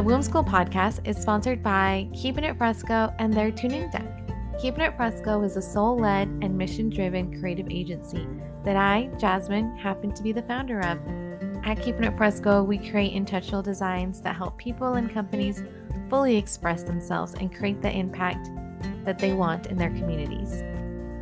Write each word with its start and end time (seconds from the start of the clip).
The 0.00 0.06
Womb 0.06 0.22
School 0.22 0.42
podcast 0.42 1.06
is 1.06 1.18
sponsored 1.18 1.62
by 1.62 2.08
Keeping 2.14 2.44
It 2.44 2.56
Fresco 2.56 3.12
and 3.18 3.30
their 3.30 3.50
Tune 3.50 3.72
In 3.72 3.90
Deck. 3.90 4.08
Keeping 4.58 4.80
It 4.80 4.96
Fresco 4.96 5.42
is 5.42 5.58
a 5.58 5.60
soul 5.60 5.98
led 5.98 6.26
and 6.40 6.56
mission 6.56 6.88
driven 6.88 7.38
creative 7.38 7.68
agency 7.68 8.26
that 8.64 8.76
I, 8.76 9.10
Jasmine, 9.18 9.76
happen 9.76 10.10
to 10.14 10.22
be 10.22 10.32
the 10.32 10.40
founder 10.44 10.80
of. 10.80 10.98
At 11.66 11.82
Keeping 11.82 12.04
It 12.04 12.16
Fresco, 12.16 12.62
we 12.62 12.78
create 12.78 13.12
intentional 13.12 13.60
designs 13.60 14.22
that 14.22 14.36
help 14.36 14.56
people 14.56 14.94
and 14.94 15.12
companies 15.12 15.62
fully 16.08 16.34
express 16.34 16.82
themselves 16.82 17.34
and 17.34 17.54
create 17.54 17.82
the 17.82 17.94
impact 17.94 18.48
that 19.04 19.18
they 19.18 19.34
want 19.34 19.66
in 19.66 19.76
their 19.76 19.90
communities. 19.90 20.62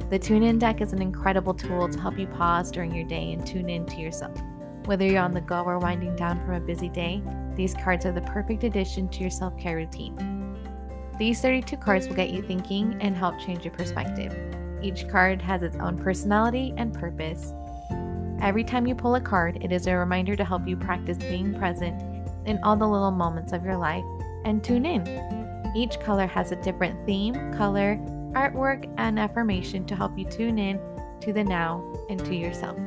The 0.09 0.21
Tune 0.21 0.45
In 0.45 0.61
Deck 0.61 0.81
is 0.81 0.93
an 0.93 1.03
incredible 1.03 1.53
tool 1.53 1.89
to 1.89 1.99
help 1.99 2.17
you 2.17 2.29
pause 2.29 2.71
during 2.71 2.95
your 2.95 3.09
day 3.09 3.33
and 3.33 3.45
tune 3.45 3.71
in 3.71 3.87
to 3.87 3.97
yourself. 3.97 4.41
Whether 4.89 5.05
you're 5.05 5.21
on 5.21 5.35
the 5.35 5.43
go 5.43 5.65
or 5.65 5.79
winding 5.79 6.17
down 6.17 6.43
from 6.47 6.55
a 6.55 6.61
busy 6.61 6.89
day, 6.89 7.23
these 7.55 7.75
cards 7.75 8.07
are 8.07 8.13
the 8.13 8.23
perfect 8.23 8.65
addition 8.65 9.07
to 9.11 9.21
your 9.21 9.29
self 9.29 9.55
care 9.59 9.77
routine. 9.77 10.17
These 11.19 11.43
32 11.43 11.77
cards 11.77 12.09
will 12.09 12.15
get 12.15 12.31
you 12.31 12.41
thinking 12.41 12.97
and 13.03 13.15
help 13.15 13.39
change 13.39 13.67
your 13.67 13.75
perspective. 13.75 14.35
Each 14.81 15.07
card 15.07 15.43
has 15.43 15.63
its 15.63 15.77
own 15.77 15.99
personality 15.99 16.73
and 16.79 16.95
purpose. 16.95 17.53
Every 18.41 18.65
time 18.65 18.87
you 18.87 18.95
pull 18.95 19.17
a 19.17 19.21
card, 19.21 19.63
it 19.63 19.73
is 19.73 19.87
a 19.87 19.95
reminder 19.95 20.35
to 20.37 20.45
help 20.45 20.67
you 20.67 20.75
practice 20.75 21.19
being 21.19 21.53
present 21.59 22.03
in 22.47 22.59
all 22.63 22.75
the 22.75 22.89
little 22.89 23.11
moments 23.11 23.53
of 23.53 23.67
your 23.67 23.77
life 23.77 24.07
and 24.47 24.65
tune 24.65 24.87
in. 24.87 25.07
Each 25.77 26.01
color 26.01 26.27
has 26.27 26.51
a 26.51 26.63
different 26.63 27.05
theme, 27.05 27.35
color, 27.53 27.99
artwork, 28.33 28.91
and 28.97 29.19
affirmation 29.19 29.85
to 29.85 29.95
help 29.95 30.17
you 30.17 30.25
tune 30.25 30.59
in 30.59 30.81
to 31.21 31.35
the 31.35 31.45
now 31.45 31.85
and 32.09 32.19
to 32.21 32.35
yourself. 32.35 32.79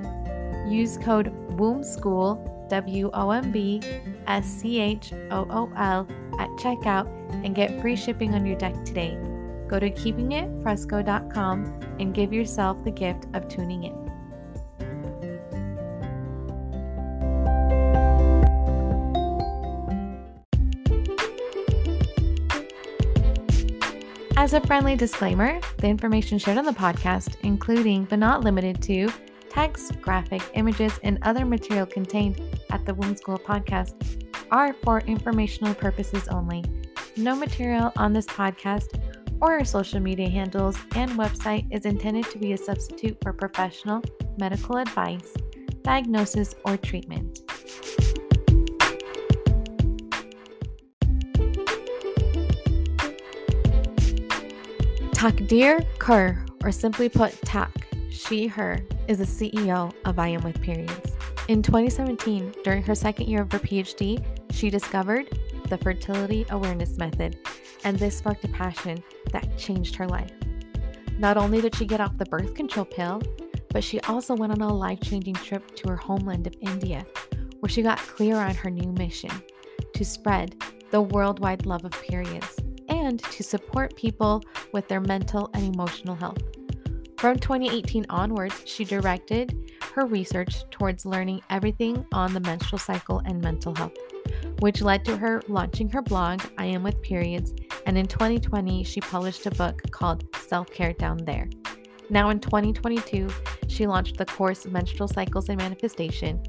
Use 0.67 0.97
code 0.97 1.33
WOMBSCHOOL, 1.57 2.67
W 2.69 3.09
O 3.13 3.31
M 3.31 3.51
B 3.51 3.81
S 4.27 4.45
C 4.45 4.79
H 4.79 5.13
O 5.31 5.47
O 5.49 5.71
L, 5.77 6.07
at 6.39 6.49
checkout 6.51 7.07
and 7.45 7.55
get 7.55 7.81
free 7.81 7.95
shipping 7.95 8.33
on 8.33 8.45
your 8.45 8.57
deck 8.57 8.73
today. 8.85 9.17
Go 9.67 9.79
to 9.79 9.89
keepingitfresco.com 9.89 11.79
and 11.99 12.13
give 12.13 12.33
yourself 12.33 12.83
the 12.83 12.91
gift 12.91 13.25
of 13.33 13.47
tuning 13.47 13.85
in. 13.85 14.01
As 24.37 24.53
a 24.53 24.61
friendly 24.61 24.95
disclaimer, 24.95 25.59
the 25.77 25.87
information 25.87 26.39
shared 26.39 26.57
on 26.57 26.65
the 26.65 26.71
podcast, 26.71 27.35
including 27.43 28.05
but 28.05 28.17
not 28.17 28.43
limited 28.43 28.81
to 28.81 29.11
text, 29.51 29.99
graphic, 29.99 30.41
images, 30.53 30.97
and 31.03 31.19
other 31.23 31.45
material 31.45 31.85
contained 31.85 32.41
at 32.69 32.85
the 32.85 32.93
Womb 32.93 33.17
School 33.17 33.37
podcast, 33.37 33.93
are 34.49 34.73
for 34.73 35.01
informational 35.01 35.75
purposes 35.75 36.29
only. 36.29 36.63
No 37.17 37.35
material 37.35 37.91
on 37.97 38.13
this 38.13 38.25
podcast 38.27 38.97
or 39.41 39.53
our 39.53 39.65
social 39.65 39.99
media 39.99 40.29
handles 40.29 40.77
and 40.95 41.11
website 41.11 41.67
is 41.69 41.85
intended 41.85 42.29
to 42.29 42.37
be 42.37 42.53
a 42.53 42.57
substitute 42.57 43.17
for 43.21 43.33
professional 43.33 44.01
medical 44.37 44.77
advice, 44.77 45.33
diagnosis, 45.83 46.55
or 46.63 46.77
treatment. 46.77 47.41
Taqdir 55.11 55.85
Kaur, 55.97 56.47
or 56.63 56.71
simply 56.71 57.09
put, 57.09 57.31
Taq, 57.41 57.80
she, 58.11 58.47
her, 58.47 58.79
is 59.07 59.17
the 59.17 59.23
CEO 59.23 59.91
of 60.05 60.19
I 60.19 60.27
Am 60.29 60.41
With 60.41 60.61
Periods. 60.61 61.15
In 61.47 61.61
2017, 61.61 62.53
during 62.63 62.83
her 62.83 62.93
second 62.93 63.27
year 63.27 63.41
of 63.41 63.51
her 63.51 63.59
PhD, 63.59 64.23
she 64.51 64.69
discovered 64.69 65.27
the 65.69 65.77
fertility 65.77 66.45
awareness 66.49 66.97
method, 66.97 67.39
and 67.83 67.97
this 67.97 68.17
sparked 68.17 68.43
a 68.43 68.49
passion 68.49 69.01
that 69.31 69.57
changed 69.57 69.95
her 69.95 70.07
life. 70.07 70.31
Not 71.17 71.37
only 71.37 71.61
did 71.61 71.75
she 71.75 71.85
get 71.85 72.01
off 72.01 72.17
the 72.17 72.25
birth 72.25 72.53
control 72.53 72.85
pill, 72.85 73.21
but 73.69 73.83
she 73.83 73.99
also 74.01 74.35
went 74.35 74.51
on 74.51 74.61
a 74.61 74.73
life 74.73 74.99
changing 75.01 75.35
trip 75.35 75.75
to 75.75 75.89
her 75.89 75.95
homeland 75.95 76.47
of 76.47 76.55
India, 76.61 77.05
where 77.59 77.69
she 77.69 77.81
got 77.81 77.97
clear 77.97 78.35
on 78.35 78.53
her 78.55 78.69
new 78.69 78.91
mission 78.93 79.31
to 79.93 80.03
spread 80.03 80.61
the 80.91 81.01
worldwide 81.01 81.65
love 81.65 81.85
of 81.85 81.91
periods 81.91 82.57
and 82.89 83.23
to 83.23 83.43
support 83.43 83.95
people 83.95 84.43
with 84.73 84.87
their 84.89 84.99
mental 84.99 85.49
and 85.53 85.73
emotional 85.73 86.15
health. 86.15 86.39
From 87.21 87.37
2018 87.37 88.07
onwards, 88.09 88.63
she 88.65 88.83
directed 88.83 89.71
her 89.93 90.07
research 90.07 90.67
towards 90.71 91.05
learning 91.05 91.41
everything 91.51 92.03
on 92.13 92.33
the 92.33 92.39
menstrual 92.39 92.79
cycle 92.79 93.21
and 93.25 93.39
mental 93.39 93.75
health, 93.75 93.93
which 94.57 94.81
led 94.81 95.05
to 95.05 95.15
her 95.15 95.39
launching 95.47 95.87
her 95.89 96.01
blog, 96.01 96.41
I 96.57 96.65
Am 96.65 96.81
With 96.81 96.99
Periods, 97.03 97.53
and 97.85 97.95
in 97.95 98.07
2020, 98.07 98.83
she 98.83 99.01
published 99.01 99.45
a 99.45 99.51
book 99.51 99.83
called 99.91 100.35
Self 100.35 100.71
Care 100.71 100.93
Down 100.93 101.17
There. 101.17 101.47
Now 102.09 102.31
in 102.31 102.39
2022, 102.39 103.29
she 103.67 103.85
launched 103.85 104.17
the 104.17 104.25
course 104.25 104.65
Menstrual 104.65 105.07
Cycles 105.07 105.47
and 105.49 105.59
Manifestation. 105.59 106.41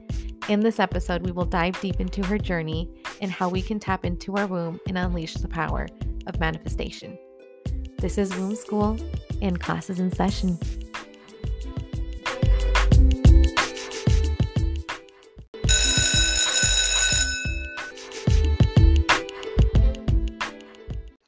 In 0.49 0.61
this 0.61 0.81
episode, 0.81 1.27
we 1.27 1.33
will 1.33 1.45
dive 1.45 1.79
deep 1.83 2.01
into 2.01 2.25
her 2.25 2.39
journey 2.39 2.89
and 3.21 3.31
how 3.31 3.51
we 3.51 3.61
can 3.61 3.79
tap 3.79 4.07
into 4.07 4.37
our 4.37 4.47
womb 4.47 4.81
and 4.89 4.97
unleash 4.97 5.35
the 5.35 5.49
power 5.49 5.87
of 6.27 6.41
manifestation. 6.41 7.19
This 7.99 8.17
is 8.17 8.35
Womb 8.35 8.57
School 8.57 8.97
and 9.43 9.61
classes 9.61 10.01
in 10.01 10.11
session. 10.13 10.59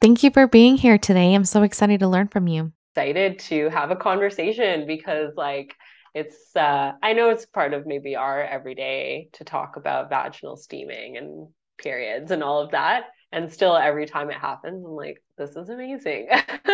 Thank 0.01 0.23
you 0.23 0.31
for 0.31 0.47
being 0.47 0.77
here 0.77 0.97
today. 0.97 1.33
I'm 1.33 1.45
so 1.45 1.63
excited 1.63 1.99
to 2.01 2.07
learn 2.07 2.27
from 2.27 2.47
you. 2.47 2.71
Excited 2.93 3.39
to 3.39 3.69
have 3.69 3.91
a 3.91 3.95
conversation 3.95 4.85
because, 4.85 5.33
like, 5.35 5.73
it's, 6.13 6.55
uh, 6.55 6.93
I 7.01 7.13
know 7.13 7.29
it's 7.29 7.45
part 7.45 7.73
of 7.73 7.85
maybe 7.85 8.15
our 8.15 8.41
everyday 8.41 9.29
to 9.33 9.43
talk 9.43 9.77
about 9.77 10.09
vaginal 10.09 10.57
steaming 10.57 11.17
and 11.17 11.47
periods 11.77 12.31
and 12.31 12.43
all 12.43 12.61
of 12.61 12.71
that 12.71 13.05
and 13.35 13.51
still 13.51 13.75
every 13.75 14.05
time 14.05 14.29
it 14.31 14.37
happens 14.37 14.83
i'm 14.85 14.95
like 14.95 15.21
this 15.37 15.55
is 15.55 15.69
amazing. 15.69 16.27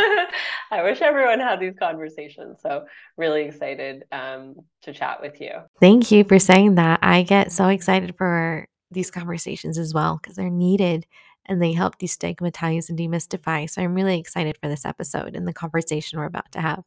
I 0.72 0.84
wish 0.84 1.02
everyone 1.02 1.40
had 1.40 1.60
these 1.60 1.76
conversations 1.78 2.60
so 2.62 2.86
really 3.18 3.44
excited 3.44 4.04
um, 4.12 4.56
to 4.84 4.94
chat 4.94 5.22
with 5.22 5.42
you. 5.42 5.52
Thank 5.80 6.12
you 6.12 6.24
for 6.24 6.40
saying 6.40 6.76
that. 6.76 7.00
I 7.02 7.24
get 7.24 7.52
so 7.52 7.68
excited 7.68 8.16
for 8.18 8.68
these 8.92 9.12
conversations 9.12 9.78
as 9.78 9.94
well 9.94 10.20
because 10.22 10.36
they're 10.36 10.50
needed 10.50 11.06
and 11.46 11.62
they 11.62 11.74
help 11.74 11.98
destigmatize 11.98 12.90
and 12.90 13.00
demystify. 13.00 13.70
So 13.70 13.82
i'm 13.82 13.96
really 13.96 14.20
excited 14.20 14.58
for 14.62 14.70
this 14.70 14.86
episode 14.86 15.36
and 15.36 15.48
the 15.48 15.54
conversation 15.54 16.20
we're 16.20 16.26
about 16.26 16.52
to 16.52 16.62
have. 16.62 16.84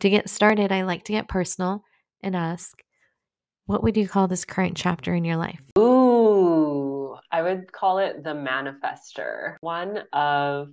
To 0.00 0.10
get 0.10 0.28
started 0.28 0.72
i 0.72 0.82
like 0.82 1.04
to 1.04 1.12
get 1.12 1.28
personal 1.28 1.84
and 2.22 2.34
ask 2.36 2.82
what 3.66 3.82
would 3.82 3.96
you 3.96 4.08
call 4.08 4.26
this 4.26 4.46
current 4.46 4.78
chapter 4.78 5.14
in 5.14 5.26
your 5.26 5.36
life? 5.36 5.60
Ooh 5.78 5.87
I 7.38 7.42
would 7.42 7.70
call 7.70 7.98
it 7.98 8.24
the 8.24 8.34
manifester. 8.34 9.54
One 9.60 9.98
of 10.12 10.70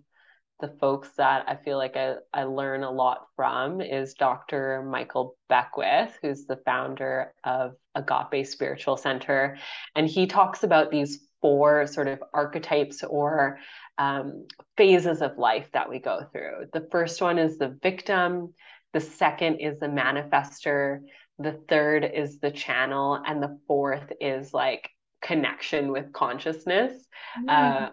the 0.59 0.69
folks 0.79 1.09
that 1.17 1.45
I 1.47 1.57
feel 1.57 1.77
like 1.77 1.95
I, 1.95 2.15
I 2.33 2.45
learn 2.45 2.83
a 2.83 2.89
lot 2.89 3.27
from 3.35 3.81
is 3.81 4.15
Dr. 4.15 4.81
Michael 4.81 5.37
Beckwith, 5.47 6.17
who's 6.23 6.47
the 6.47 6.59
founder 6.65 7.35
of 7.43 7.75
Agape 7.93 8.47
Spiritual 8.47 8.97
Center. 8.97 9.59
And 9.95 10.07
he 10.07 10.25
talks 10.25 10.63
about 10.63 10.89
these 10.89 11.19
four 11.39 11.85
sort 11.85 12.07
of 12.07 12.23
archetypes 12.33 13.03
or 13.03 13.59
um, 13.99 14.47
phases 14.75 15.21
of 15.21 15.37
life 15.37 15.69
that 15.73 15.87
we 15.87 15.99
go 15.99 16.25
through. 16.31 16.65
The 16.73 16.87
first 16.91 17.21
one 17.21 17.37
is 17.37 17.59
the 17.59 17.77
victim, 17.83 18.55
the 18.91 19.01
second 19.01 19.59
is 19.59 19.77
the 19.77 19.85
manifester, 19.85 21.01
the 21.37 21.59
third 21.69 22.09
is 22.11 22.39
the 22.39 22.49
channel, 22.49 23.21
and 23.23 23.43
the 23.43 23.59
fourth 23.67 24.11
is 24.19 24.51
like 24.51 24.89
connection 25.25 25.91
with 25.91 26.13
consciousness. 26.13 26.93
Mm. 27.39 27.49
Uh, 27.49 27.89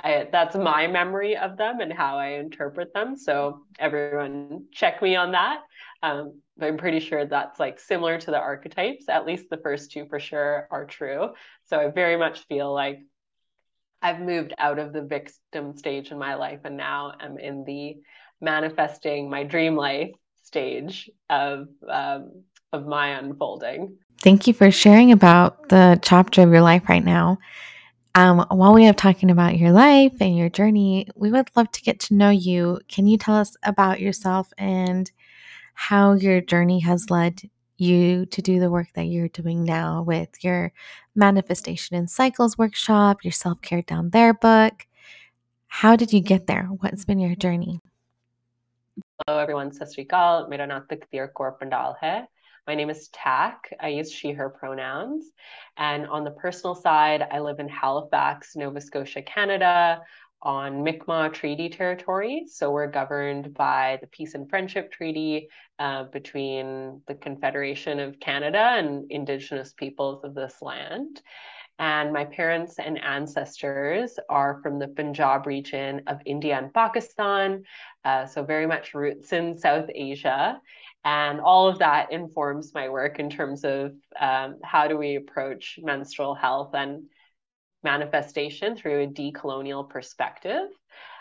I, 0.00 0.28
that's 0.30 0.54
my 0.54 0.86
memory 0.86 1.36
of 1.36 1.56
them 1.56 1.80
and 1.80 1.92
how 1.92 2.18
I 2.18 2.34
interpret 2.34 2.94
them. 2.94 3.16
So 3.16 3.62
everyone 3.80 4.66
check 4.72 5.02
me 5.02 5.16
on 5.16 5.32
that. 5.32 5.62
Um, 6.04 6.40
but 6.56 6.66
I'm 6.66 6.76
pretty 6.76 7.00
sure 7.00 7.26
that's 7.26 7.58
like 7.58 7.80
similar 7.80 8.18
to 8.20 8.30
the 8.30 8.38
archetypes. 8.38 9.08
At 9.08 9.26
least 9.26 9.50
the 9.50 9.56
first 9.56 9.90
two 9.90 10.06
for 10.08 10.20
sure 10.20 10.68
are 10.70 10.86
true. 10.86 11.30
So 11.64 11.80
I 11.80 11.90
very 11.90 12.16
much 12.16 12.46
feel 12.46 12.72
like 12.72 13.00
I've 14.00 14.20
moved 14.20 14.54
out 14.56 14.78
of 14.78 14.92
the 14.92 15.02
victim 15.02 15.76
stage 15.76 16.12
in 16.12 16.18
my 16.18 16.36
life 16.36 16.60
and 16.64 16.76
now 16.76 17.14
I'm 17.18 17.36
in 17.36 17.64
the 17.64 17.96
manifesting 18.40 19.28
my 19.28 19.42
dream 19.42 19.74
life 19.74 20.12
stage 20.44 21.10
of 21.28 21.66
um, 21.88 22.44
of 22.72 22.86
my 22.86 23.08
unfolding. 23.08 23.96
Thank 24.22 24.46
you 24.46 24.54
for 24.54 24.70
sharing 24.70 25.12
about 25.12 25.68
the 25.68 25.98
chapter 26.02 26.42
of 26.42 26.50
your 26.50 26.62
life 26.62 26.88
right 26.88 27.04
now. 27.04 27.38
Um, 28.14 28.44
while 28.50 28.74
we 28.74 28.86
are 28.88 28.92
talking 28.92 29.30
about 29.30 29.58
your 29.58 29.70
life 29.70 30.14
and 30.20 30.36
your 30.36 30.48
journey, 30.48 31.06
we 31.14 31.30
would 31.30 31.50
love 31.54 31.70
to 31.72 31.82
get 31.82 32.00
to 32.00 32.14
know 32.14 32.30
you. 32.30 32.80
Can 32.88 33.06
you 33.06 33.16
tell 33.16 33.36
us 33.36 33.56
about 33.62 34.00
yourself 34.00 34.52
and 34.58 35.10
how 35.74 36.14
your 36.14 36.40
journey 36.40 36.80
has 36.80 37.10
led 37.10 37.42
you 37.76 38.26
to 38.26 38.42
do 38.42 38.58
the 38.58 38.70
work 38.70 38.88
that 38.94 39.04
you're 39.04 39.28
doing 39.28 39.62
now 39.62 40.02
with 40.02 40.42
your 40.42 40.72
manifestation 41.14 41.96
and 41.96 42.10
cycles 42.10 42.58
workshop, 42.58 43.22
your 43.22 43.32
self 43.32 43.60
care 43.60 43.82
down 43.82 44.10
there 44.10 44.34
book? 44.34 44.86
How 45.68 45.94
did 45.94 46.12
you 46.12 46.20
get 46.20 46.48
there? 46.48 46.64
What's 46.64 47.04
been 47.04 47.20
your 47.20 47.36
journey? 47.36 47.80
Hello 49.26 49.38
everyone, 49.38 49.72
Sat 49.72 49.92
Sri 49.92 50.04
Akal. 50.04 50.48
Mera 50.48 50.66
naam 50.66 50.88
Taqdir 50.88 51.32
Kaur 51.32 51.56
Pandal 51.58 51.96
hai. 52.00 52.26
My 52.68 52.74
name 52.74 52.90
is 52.90 53.08
Taq. 53.08 53.72
I 53.80 53.88
use 53.88 54.12
she, 54.12 54.32
her 54.32 54.50
pronouns. 54.50 55.32
And 55.78 56.06
on 56.06 56.22
the 56.22 56.32
personal 56.32 56.74
side, 56.74 57.26
I 57.32 57.38
live 57.38 57.60
in 57.60 57.68
Halifax, 57.70 58.54
Nova 58.56 58.78
Scotia, 58.82 59.22
Canada 59.22 60.02
on 60.42 60.84
Mi'kmaq 60.84 61.32
Treaty 61.32 61.70
Territory. 61.70 62.44
So 62.46 62.70
we're 62.70 62.90
governed 62.90 63.54
by 63.54 63.96
the 64.02 64.06
Peace 64.08 64.34
and 64.34 64.50
Friendship 64.50 64.92
Treaty 64.92 65.48
uh, 65.78 66.04
between 66.12 67.00
the 67.08 67.14
Confederation 67.14 68.00
of 68.00 68.20
Canada 68.20 68.74
and 68.76 69.10
Indigenous 69.10 69.72
peoples 69.72 70.22
of 70.22 70.34
this 70.34 70.60
land. 70.60 71.22
And 71.78 72.12
my 72.12 72.24
parents 72.24 72.78
and 72.78 73.02
ancestors 73.02 74.18
are 74.28 74.60
from 74.62 74.78
the 74.78 74.88
Punjab 74.88 75.46
region 75.46 76.02
of 76.06 76.18
India 76.26 76.58
and 76.58 76.74
Pakistan. 76.74 77.62
Uh, 78.04 78.26
so 78.26 78.42
very 78.42 78.66
much 78.66 78.94
roots 78.94 79.32
in 79.32 79.56
South 79.56 79.88
Asia. 79.94 80.60
And 81.04 81.40
all 81.40 81.68
of 81.68 81.78
that 81.78 82.12
informs 82.12 82.74
my 82.74 82.88
work 82.88 83.18
in 83.18 83.30
terms 83.30 83.64
of 83.64 83.92
um, 84.20 84.56
how 84.62 84.88
do 84.88 84.96
we 84.96 85.16
approach 85.16 85.78
menstrual 85.82 86.34
health 86.34 86.74
and 86.74 87.04
manifestation 87.82 88.76
through 88.76 89.02
a 89.02 89.06
decolonial 89.06 89.88
perspective. 89.88 90.68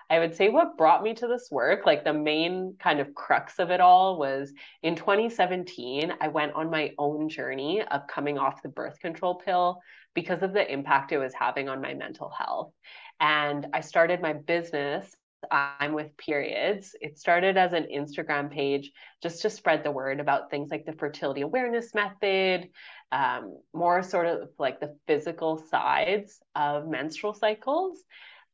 I 0.10 0.20
would 0.20 0.36
say 0.36 0.48
what 0.50 0.78
brought 0.78 1.04
me 1.04 1.14
to 1.16 1.28
this 1.28 1.50
work, 1.52 1.86
like 1.86 2.04
the 2.04 2.14
main 2.14 2.76
kind 2.80 3.00
of 3.02 3.14
crux 3.14 3.60
of 3.60 3.72
it 3.72 3.82
all, 3.82 4.18
was 4.18 4.54
in 4.82 4.96
2017, 4.96 6.14
I 6.22 6.30
went 6.30 6.54
on 6.54 6.70
my 6.70 6.94
own 6.98 7.28
journey 7.28 7.82
of 7.84 8.08
coming 8.08 8.38
off 8.38 8.64
the 8.64 8.70
birth 8.70 9.00
control 9.00 9.36
pill 9.36 9.82
because 10.14 10.44
of 10.44 10.54
the 10.54 10.72
impact 10.72 11.12
it 11.12 11.18
was 11.18 11.34
having 11.34 11.68
on 11.68 11.82
my 11.82 11.94
mental 11.94 12.30
health. 12.30 12.72
And 13.20 13.68
I 13.74 13.82
started 13.82 14.22
my 14.22 14.34
business 14.34 15.14
I'm 15.52 15.94
with 15.94 16.18
periods. 16.18 16.96
It 17.00 17.18
started 17.20 17.58
as 17.58 17.74
an 17.74 17.88
Instagram 17.94 18.52
page 18.52 18.92
just 19.22 19.42
to 19.44 19.50
spread 19.50 19.84
the 19.84 19.92
word 19.92 20.20
about 20.20 20.50
things 20.50 20.70
like 20.72 20.86
the 20.86 20.94
fertility 20.94 21.42
awareness 21.42 21.94
method, 21.94 22.70
um, 23.12 23.60
more 23.74 24.04
sort 24.04 24.26
of 24.26 24.50
like 24.58 24.80
the 24.80 24.98
physical 25.08 25.58
sides 25.58 26.40
of 26.56 26.88
menstrual 26.88 27.34
cycles 27.34 28.04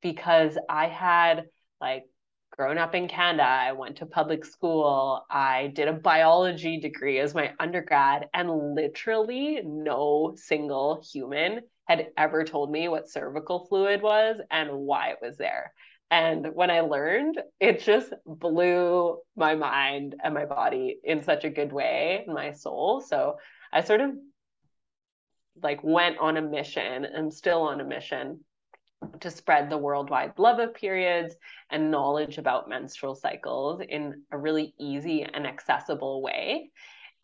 because 0.01 0.57
I 0.69 0.88
had 0.88 1.45
like 1.80 2.03
grown 2.51 2.77
up 2.77 2.94
in 2.94 3.07
Canada. 3.07 3.44
I 3.44 3.71
went 3.71 3.97
to 3.97 4.06
public 4.06 4.45
school. 4.45 5.25
I 5.30 5.71
did 5.74 5.88
a 5.88 5.94
biology 5.94 6.80
degree 6.80 7.19
as 7.19 7.33
my 7.33 7.53
undergrad, 7.59 8.27
and 8.33 8.75
literally 8.75 9.62
no 9.63 10.33
single 10.35 11.03
human 11.12 11.62
had 11.88 12.07
ever 12.15 12.44
told 12.44 12.71
me 12.71 12.88
what 12.88 13.09
cervical 13.09 13.65
fluid 13.65 14.01
was 14.01 14.38
and 14.51 14.71
why 14.71 15.09
it 15.09 15.18
was 15.21 15.38
there. 15.38 15.74
And 16.13 16.54
when 16.54 16.69
I 16.69 16.81
learned, 16.81 17.42
it 17.60 17.81
just 17.81 18.13
blew 18.24 19.18
my 19.36 19.56
mind 19.56 20.13
and 20.24 20.31
my 20.31 20.45
body 20.45 21.00
in 21.04 21.24
such 21.24 21.44
a 21.44 21.50
good 21.50 21.74
way, 21.74 22.24
my 22.27 22.51
soul. 22.51 23.01
So 23.01 23.38
I 23.71 23.81
sort 23.81 24.00
of 24.00 24.12
like 25.63 25.83
went 25.83 26.19
on 26.19 26.38
a 26.38 26.42
mission 26.44 27.06
and 27.06 27.33
still 27.33 27.63
on 27.63 27.81
a 27.81 27.83
mission 27.83 28.42
to 29.21 29.31
spread 29.31 29.71
the 29.71 29.77
worldwide 29.80 30.38
love 30.38 30.60
of 30.60 30.75
periods 30.75 31.33
and 31.71 31.89
knowledge 31.89 32.38
about 32.38 32.69
menstrual 32.69 33.16
cycles 33.16 33.81
in 33.89 34.21
a 34.31 34.38
really 34.38 34.75
easy 34.80 35.24
and 35.24 35.48
accessible 35.48 36.21
way 36.21 36.69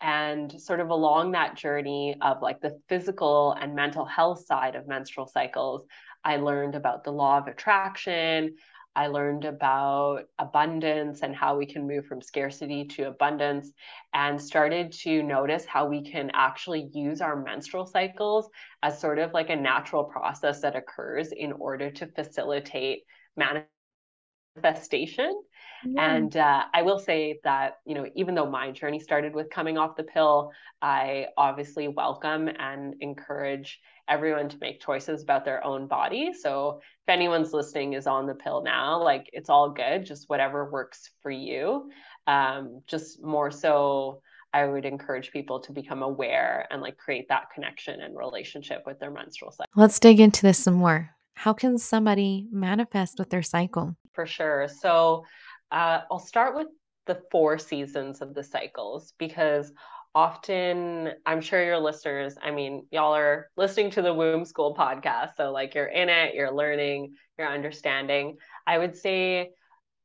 and 0.01 0.59
sort 0.59 0.79
of 0.79 0.89
along 0.89 1.33
that 1.33 1.55
journey 1.55 2.15
of 2.21 2.41
like 2.41 2.59
the 2.59 2.79
physical 2.89 3.55
and 3.61 3.75
mental 3.75 4.05
health 4.05 4.45
side 4.45 4.75
of 4.75 4.87
menstrual 4.87 5.27
cycles 5.27 5.85
i 6.23 6.37
learned 6.37 6.75
about 6.75 7.03
the 7.03 7.11
law 7.11 7.37
of 7.37 7.47
attraction 7.47 8.55
I 8.95 9.07
learned 9.07 9.45
about 9.45 10.23
abundance 10.39 11.21
and 11.21 11.35
how 11.35 11.57
we 11.57 11.65
can 11.65 11.87
move 11.87 12.05
from 12.05 12.21
scarcity 12.21 12.85
to 12.85 13.03
abundance, 13.03 13.71
and 14.13 14.41
started 14.41 14.91
to 15.03 15.23
notice 15.23 15.65
how 15.65 15.87
we 15.87 16.01
can 16.01 16.31
actually 16.33 16.89
use 16.93 17.21
our 17.21 17.41
menstrual 17.41 17.85
cycles 17.85 18.49
as 18.83 18.99
sort 18.99 19.19
of 19.19 19.33
like 19.33 19.49
a 19.49 19.55
natural 19.55 20.03
process 20.03 20.61
that 20.61 20.75
occurs 20.75 21.31
in 21.31 21.53
order 21.53 21.89
to 21.91 22.07
facilitate 22.07 23.03
manifestation. 23.37 25.41
Yeah. 25.85 26.15
And 26.15 26.35
uh, 26.35 26.63
I 26.73 26.81
will 26.81 26.99
say 26.99 27.39
that, 27.45 27.75
you 27.85 27.95
know, 27.95 28.05
even 28.15 28.35
though 28.35 28.49
my 28.49 28.71
journey 28.71 28.99
started 28.99 29.33
with 29.33 29.49
coming 29.49 29.77
off 29.77 29.95
the 29.95 30.03
pill, 30.03 30.51
I 30.81 31.27
obviously 31.37 31.87
welcome 31.87 32.49
and 32.49 32.95
encourage 32.99 33.79
everyone 34.09 34.49
to 34.49 34.57
make 34.59 34.81
choices 34.81 35.23
about 35.23 35.45
their 35.45 35.63
own 35.63 35.87
body. 35.87 36.33
So 36.33 36.81
if 36.81 37.13
anyone's 37.13 37.53
listening 37.53 37.93
is 37.93 38.07
on 38.07 38.25
the 38.25 38.35
pill 38.35 38.63
now, 38.63 39.01
like 39.01 39.29
it's 39.33 39.49
all 39.49 39.69
good, 39.69 40.05
just 40.05 40.29
whatever 40.29 40.69
works 40.69 41.11
for 41.21 41.31
you. 41.31 41.89
Um, 42.27 42.81
just 42.87 43.23
more 43.23 43.51
so, 43.51 44.21
I 44.51 44.65
would 44.65 44.85
encourage 44.85 45.31
people 45.31 45.59
to 45.61 45.71
become 45.71 46.01
aware 46.01 46.67
and 46.71 46.81
like 46.81 46.97
create 46.97 47.27
that 47.29 47.51
connection 47.53 48.01
and 48.01 48.17
relationship 48.17 48.83
with 48.85 48.99
their 48.99 49.11
menstrual 49.11 49.51
cycle. 49.51 49.69
Let's 49.75 49.99
dig 49.99 50.19
into 50.19 50.41
this 50.41 50.57
some 50.57 50.73
more. 50.75 51.11
How 51.35 51.53
can 51.53 51.77
somebody 51.77 52.47
manifest 52.51 53.19
with 53.19 53.29
their 53.29 53.43
cycle? 53.43 53.95
For 54.13 54.25
sure. 54.25 54.67
So 54.67 55.25
uh, 55.71 56.01
I'll 56.11 56.19
start 56.19 56.55
with 56.55 56.67
the 57.05 57.21
four 57.31 57.57
seasons 57.57 58.21
of 58.21 58.33
the 58.33 58.43
cycles 58.43 59.13
because 59.17 59.71
often 60.15 61.11
i'm 61.25 61.39
sure 61.39 61.63
your 61.63 61.77
listeners 61.77 62.35
i 62.41 62.49
mean 62.49 62.85
y'all 62.91 63.15
are 63.15 63.47
listening 63.55 63.91
to 63.91 64.01
the 64.01 64.13
womb 64.13 64.43
school 64.43 64.75
podcast 64.75 65.35
so 65.37 65.51
like 65.51 65.75
you're 65.75 65.85
in 65.85 66.09
it 66.09 66.33
you're 66.33 66.51
learning 66.51 67.13
you're 67.37 67.47
understanding 67.47 68.35
i 68.65 68.77
would 68.77 68.95
say 68.95 69.51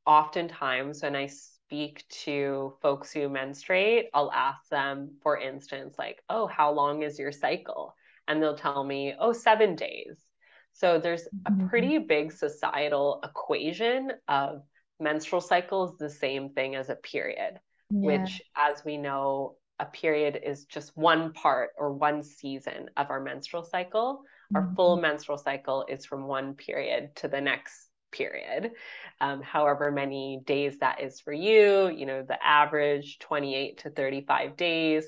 oftentimes 0.05 1.01
when 1.01 1.15
i 1.15 1.25
speak 1.25 2.05
to 2.09 2.73
folks 2.83 3.11
who 3.11 3.27
menstruate 3.27 4.05
i'll 4.13 4.31
ask 4.31 4.67
them 4.69 5.09
for 5.23 5.39
instance 5.39 5.95
like 5.97 6.21
oh 6.29 6.45
how 6.45 6.71
long 6.71 7.01
is 7.01 7.17
your 7.17 7.31
cycle 7.31 7.95
and 8.27 8.41
they'll 8.41 8.57
tell 8.57 8.83
me 8.83 9.15
oh 9.19 9.33
seven 9.33 9.75
days 9.75 10.19
so 10.73 10.99
there's 10.99 11.27
a 11.47 11.51
mm-hmm. 11.51 11.67
pretty 11.67 11.97
big 11.97 12.31
societal 12.31 13.21
equation 13.23 14.11
of 14.27 14.61
menstrual 14.99 15.41
cycles 15.41 15.97
the 15.97 16.09
same 16.09 16.49
thing 16.49 16.75
as 16.75 16.89
a 16.89 16.95
period 16.95 17.59
yeah. 17.89 18.21
which 18.21 18.41
as 18.55 18.85
we 18.85 18.97
know 18.97 19.55
a 19.79 19.85
period 19.85 20.39
is 20.43 20.65
just 20.65 20.95
one 20.95 21.33
part 21.33 21.71
or 21.77 21.93
one 21.93 22.23
season 22.23 22.89
of 22.95 23.09
our 23.09 23.19
menstrual 23.19 23.63
cycle. 23.63 24.23
Mm-hmm. 24.53 24.55
Our 24.55 24.73
full 24.75 24.97
menstrual 24.97 25.37
cycle 25.37 25.85
is 25.89 26.05
from 26.05 26.27
one 26.27 26.53
period 26.53 27.15
to 27.17 27.27
the 27.27 27.41
next 27.41 27.89
period. 28.11 28.71
Um, 29.19 29.41
however 29.41 29.91
many 29.91 30.41
days 30.45 30.79
that 30.79 31.01
is 31.01 31.19
for 31.19 31.33
you, 31.33 31.89
you 31.89 32.05
know, 32.05 32.23
the 32.23 32.43
average 32.43 33.19
28 33.19 33.79
to 33.79 33.89
35 33.89 34.57
days. 34.57 35.05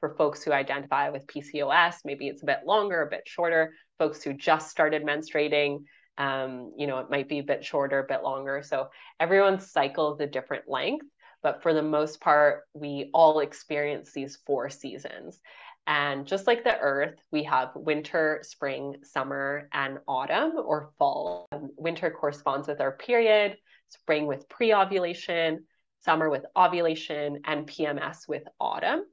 For 0.00 0.14
folks 0.16 0.42
who 0.42 0.52
identify 0.52 1.10
with 1.10 1.26
PCOS, 1.26 1.96
maybe 2.06 2.26
it's 2.26 2.42
a 2.42 2.46
bit 2.46 2.60
longer, 2.64 3.02
a 3.02 3.10
bit 3.10 3.24
shorter. 3.26 3.74
Folks 3.98 4.22
who 4.22 4.32
just 4.32 4.70
started 4.70 5.04
menstruating, 5.04 5.80
um, 6.16 6.72
you 6.78 6.86
know, 6.86 7.00
it 7.00 7.10
might 7.10 7.28
be 7.28 7.38
a 7.38 7.44
bit 7.44 7.66
shorter, 7.66 7.98
a 7.98 8.06
bit 8.06 8.22
longer. 8.22 8.62
So 8.62 8.88
everyone's 9.18 9.70
cycle 9.70 10.14
is 10.14 10.20
a 10.20 10.26
different 10.26 10.64
length. 10.68 11.04
But 11.42 11.62
for 11.62 11.72
the 11.72 11.82
most 11.82 12.20
part, 12.20 12.64
we 12.74 13.10
all 13.14 13.40
experience 13.40 14.12
these 14.12 14.38
four 14.46 14.70
seasons. 14.70 15.40
And 15.86 16.26
just 16.26 16.46
like 16.46 16.62
the 16.62 16.78
earth, 16.78 17.16
we 17.32 17.42
have 17.44 17.70
winter, 17.74 18.40
spring, 18.42 18.96
summer, 19.02 19.68
and 19.72 19.98
autumn 20.06 20.52
or 20.56 20.90
fall. 20.98 21.48
Um, 21.52 21.70
winter 21.76 22.10
corresponds 22.10 22.68
with 22.68 22.80
our 22.80 22.92
period, 22.92 23.56
spring 23.88 24.26
with 24.26 24.48
pre 24.48 24.74
ovulation, 24.74 25.64
summer 26.00 26.30
with 26.30 26.44
ovulation, 26.56 27.40
and 27.44 27.66
PMS 27.66 28.28
with 28.28 28.44
autumn. 28.60 29.04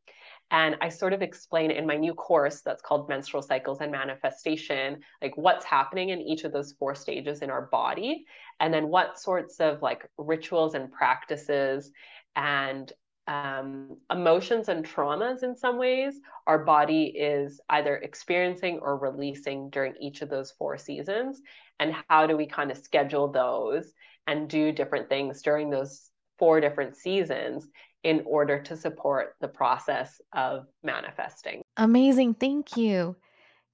And 0.50 0.78
I 0.80 0.90
sort 0.90 1.12
of 1.12 1.22
explain 1.22 1.72
in 1.72 1.86
my 1.86 1.98
new 1.98 2.14
course 2.14 2.62
that's 2.62 2.82
called 2.82 3.10
Menstrual 3.10 3.44
Cycles 3.44 3.82
and 3.82 3.92
Manifestation, 3.92 5.02
like 5.22 5.36
what's 5.36 5.66
happening 5.66 6.10
in 6.10 6.22
each 6.22 6.46
of 6.46 6.54
those 6.54 6.72
four 6.74 6.96
stages 6.96 7.42
in 7.42 7.50
our 7.50 7.64
body, 7.64 8.26
and 8.62 8.74
then 8.74 8.88
what 8.88 9.20
sorts 9.20 9.60
of 9.60 9.82
like 9.82 10.10
rituals 10.18 10.74
and 10.74 10.92
practices 10.92 11.92
and 12.36 12.92
um, 13.28 13.98
emotions 14.10 14.70
and 14.70 14.86
traumas 14.86 15.44
in 15.44 15.56
some 15.56 15.78
ways 15.78 16.16
our 16.48 16.60
body 16.60 17.06
is 17.08 17.60
either 17.70 17.98
experiencing 17.98 18.80
or 18.82 18.98
releasing 18.98 19.70
during 19.70 19.94
each 20.00 20.22
of 20.22 20.30
those 20.30 20.52
four 20.52 20.78
seasons. 20.78 21.42
And 21.80 21.94
how 22.08 22.26
do 22.26 22.38
we 22.38 22.46
kind 22.48 22.72
of 22.72 22.78
schedule 22.78 23.30
those 23.32 23.92
and 24.28 24.50
do 24.50 24.72
different 24.72 25.10
things 25.10 25.42
during 25.42 25.70
those 25.70 26.10
four 26.40 26.62
different 26.62 26.96
seasons 26.96 27.68
in 28.04 28.24
order 28.26 28.62
to 28.64 28.78
support 28.78 29.36
the 29.42 29.48
process 29.48 30.22
of 30.34 30.68
manifesting? 30.84 31.62
Amazing 31.76 32.36
thank 32.36 32.78
you. 32.78 33.18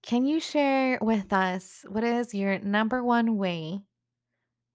Can 0.01 0.25
you 0.25 0.39
share 0.39 0.97
with 0.99 1.31
us 1.31 1.85
what 1.87 2.03
is 2.03 2.33
your 2.33 2.59
number 2.59 3.03
one 3.03 3.37
way 3.37 3.81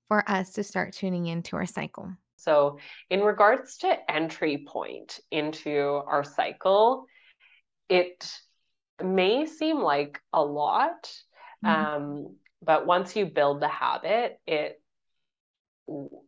for 0.07 0.29
us 0.31 0.53
to 0.53 0.63
start 0.63 0.95
tuning 0.95 1.27
into 1.27 1.57
our 1.57 1.67
cycle 1.67 2.13
So, 2.39 2.79
in 3.11 3.21
regards 3.21 3.79
to 3.79 4.11
entry 4.11 4.65
point 4.67 5.21
into 5.31 6.01
our 6.07 6.25
cycle, 6.25 7.07
it 7.89 8.33
may 9.03 9.47
seem 9.47 9.81
like 9.81 10.21
a 10.33 10.43
lot, 10.43 11.13
mm-hmm. 11.65 11.67
um, 11.67 12.37
but 12.63 12.87
once 12.87 13.17
you 13.17 13.27
build 13.27 13.61
the 13.61 13.69
habit, 13.69 14.41
it 14.47 14.81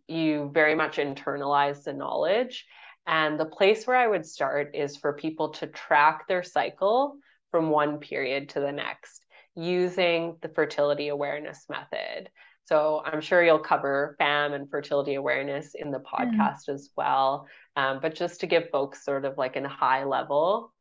you 0.08 0.50
very 0.52 0.74
much 0.74 0.96
internalize 0.96 1.84
the 1.84 1.92
knowledge. 1.92 2.66
And 3.06 3.38
the 3.38 3.44
place 3.44 3.86
where 3.86 3.96
I 3.96 4.06
would 4.06 4.26
start 4.26 4.74
is 4.74 4.96
for 4.96 5.12
people 5.12 5.50
to 5.50 5.66
track 5.66 6.26
their 6.28 6.42
cycle 6.42 7.16
from 7.50 7.70
one 7.70 7.98
period 7.98 8.50
to 8.50 8.60
the 8.60 8.72
next 8.72 9.24
using 9.54 10.36
the 10.42 10.48
fertility 10.48 11.08
awareness 11.08 11.66
method. 11.68 12.30
So 12.70 13.02
I'm 13.04 13.20
sure 13.20 13.42
you'll 13.42 13.58
cover 13.58 14.14
FAM 14.18 14.52
and 14.52 14.70
fertility 14.70 15.16
awareness 15.16 15.74
in 15.74 15.90
the 15.90 15.98
podcast 15.98 16.68
as 16.68 16.90
well. 16.96 17.48
Um, 17.74 17.98
but 18.00 18.14
just 18.14 18.38
to 18.40 18.46
give 18.46 18.70
folks 18.70 19.04
sort 19.04 19.24
of 19.24 19.36
like 19.36 19.56
a 19.56 19.68
high 19.68 20.04
level, 20.04 20.72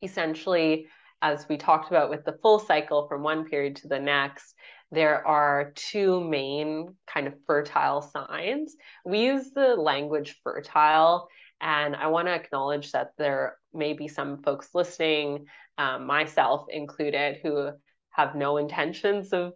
essentially, 0.00 0.86
as 1.20 1.48
we 1.48 1.56
talked 1.56 1.90
about 1.90 2.08
with 2.08 2.24
the 2.24 2.38
full 2.40 2.60
cycle 2.60 3.08
from 3.08 3.24
one 3.24 3.44
period 3.46 3.74
to 3.76 3.88
the 3.88 3.98
next, 3.98 4.54
there 4.92 5.26
are 5.26 5.72
two 5.74 6.22
main 6.22 6.94
kind 7.12 7.26
of 7.26 7.34
fertile 7.48 8.00
signs. 8.00 8.76
We 9.04 9.24
use 9.24 9.50
the 9.50 9.74
language 9.74 10.38
fertile, 10.44 11.26
and 11.60 11.96
I 11.96 12.06
want 12.06 12.28
to 12.28 12.32
acknowledge 12.32 12.92
that 12.92 13.10
there 13.18 13.58
may 13.74 13.92
be 13.92 14.06
some 14.06 14.40
folks 14.44 14.68
listening, 14.72 15.46
um, 15.78 16.06
myself 16.06 16.66
included, 16.70 17.40
who 17.42 17.70
have 18.10 18.36
no 18.36 18.58
intentions 18.58 19.32
of 19.32 19.54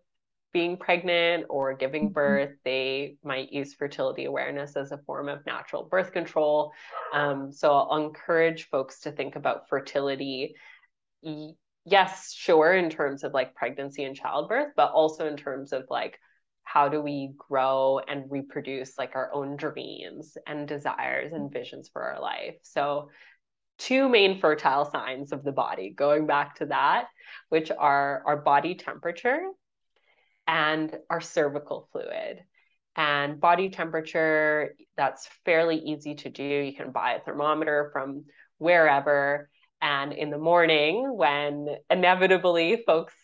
being 0.53 0.77
pregnant 0.77 1.47
or 1.49 1.75
giving 1.75 2.05
mm-hmm. 2.05 2.13
birth, 2.13 2.51
they 2.65 3.17
might 3.25 3.53
use 3.53 3.75
fertility 3.75 4.25
awareness 4.25 4.77
as 4.77 4.93
a 4.93 4.99
form 4.99 5.29
of 5.29 5.45
natural 5.47 5.85
birth 5.85 6.13
control. 6.13 6.73
Um, 7.13 7.53
so 7.53 7.73
I'll 7.73 8.05
encourage 8.05 8.69
folks 8.69 9.01
to 9.01 9.13
think 9.13 9.37
about 9.37 9.69
fertility 9.69 10.55
yes, 11.85 12.33
sure, 12.33 12.75
in 12.75 12.91
terms 12.91 13.25
of 13.25 13.33
like 13.33 13.55
pregnancy 13.55 14.05
and 14.05 14.17
childbirth, 14.17 14.73
but 14.77 14.93
also 14.93 15.27
in 15.27 15.37
terms 15.37 15.73
of 15.73 15.85
like 15.91 16.19
how 16.65 16.89
do 16.89 17.01
we 17.01 17.33
grow 17.37 18.01
and 18.07 18.31
reproduce 18.31 18.97
like 18.99 19.15
our 19.15 19.33
own 19.35 19.57
dreams 19.57 20.37
and 20.47 20.69
desires 20.69 21.33
and 21.33 21.53
visions 21.53 21.91
for 21.93 22.03
our 22.03 22.21
life. 22.21 22.55
So, 22.63 23.11
two 23.79 24.09
main 24.09 24.39
fertile 24.39 24.85
signs 24.85 25.33
of 25.33 25.43
the 25.43 25.53
body, 25.53 25.91
going 25.91 26.27
back 26.27 26.57
to 26.57 26.67
that, 26.67 27.07
which 27.49 27.71
are 27.77 28.23
our 28.27 28.37
body 28.37 28.75
temperature 28.75 29.43
and 30.47 30.97
our 31.11 31.21
cervical 31.21 31.89
fluid. 31.93 32.45
And 32.95 33.41
body 33.41 33.71
temperature, 33.71 34.75
that's 34.97 35.29
fairly 35.45 35.79
easy 35.79 36.15
to 36.17 36.29
do. 36.29 36.45
You 36.45 36.75
can 36.75 36.93
buy 36.93 37.13
a 37.13 37.21
thermometer 37.21 37.91
from 37.93 38.25
wherever 38.59 39.49
and 39.83 40.13
in 40.13 40.31
the 40.31 40.39
morning, 40.39 41.17
when 41.17 41.67
inevitably 41.91 42.85
folks, 42.87 43.15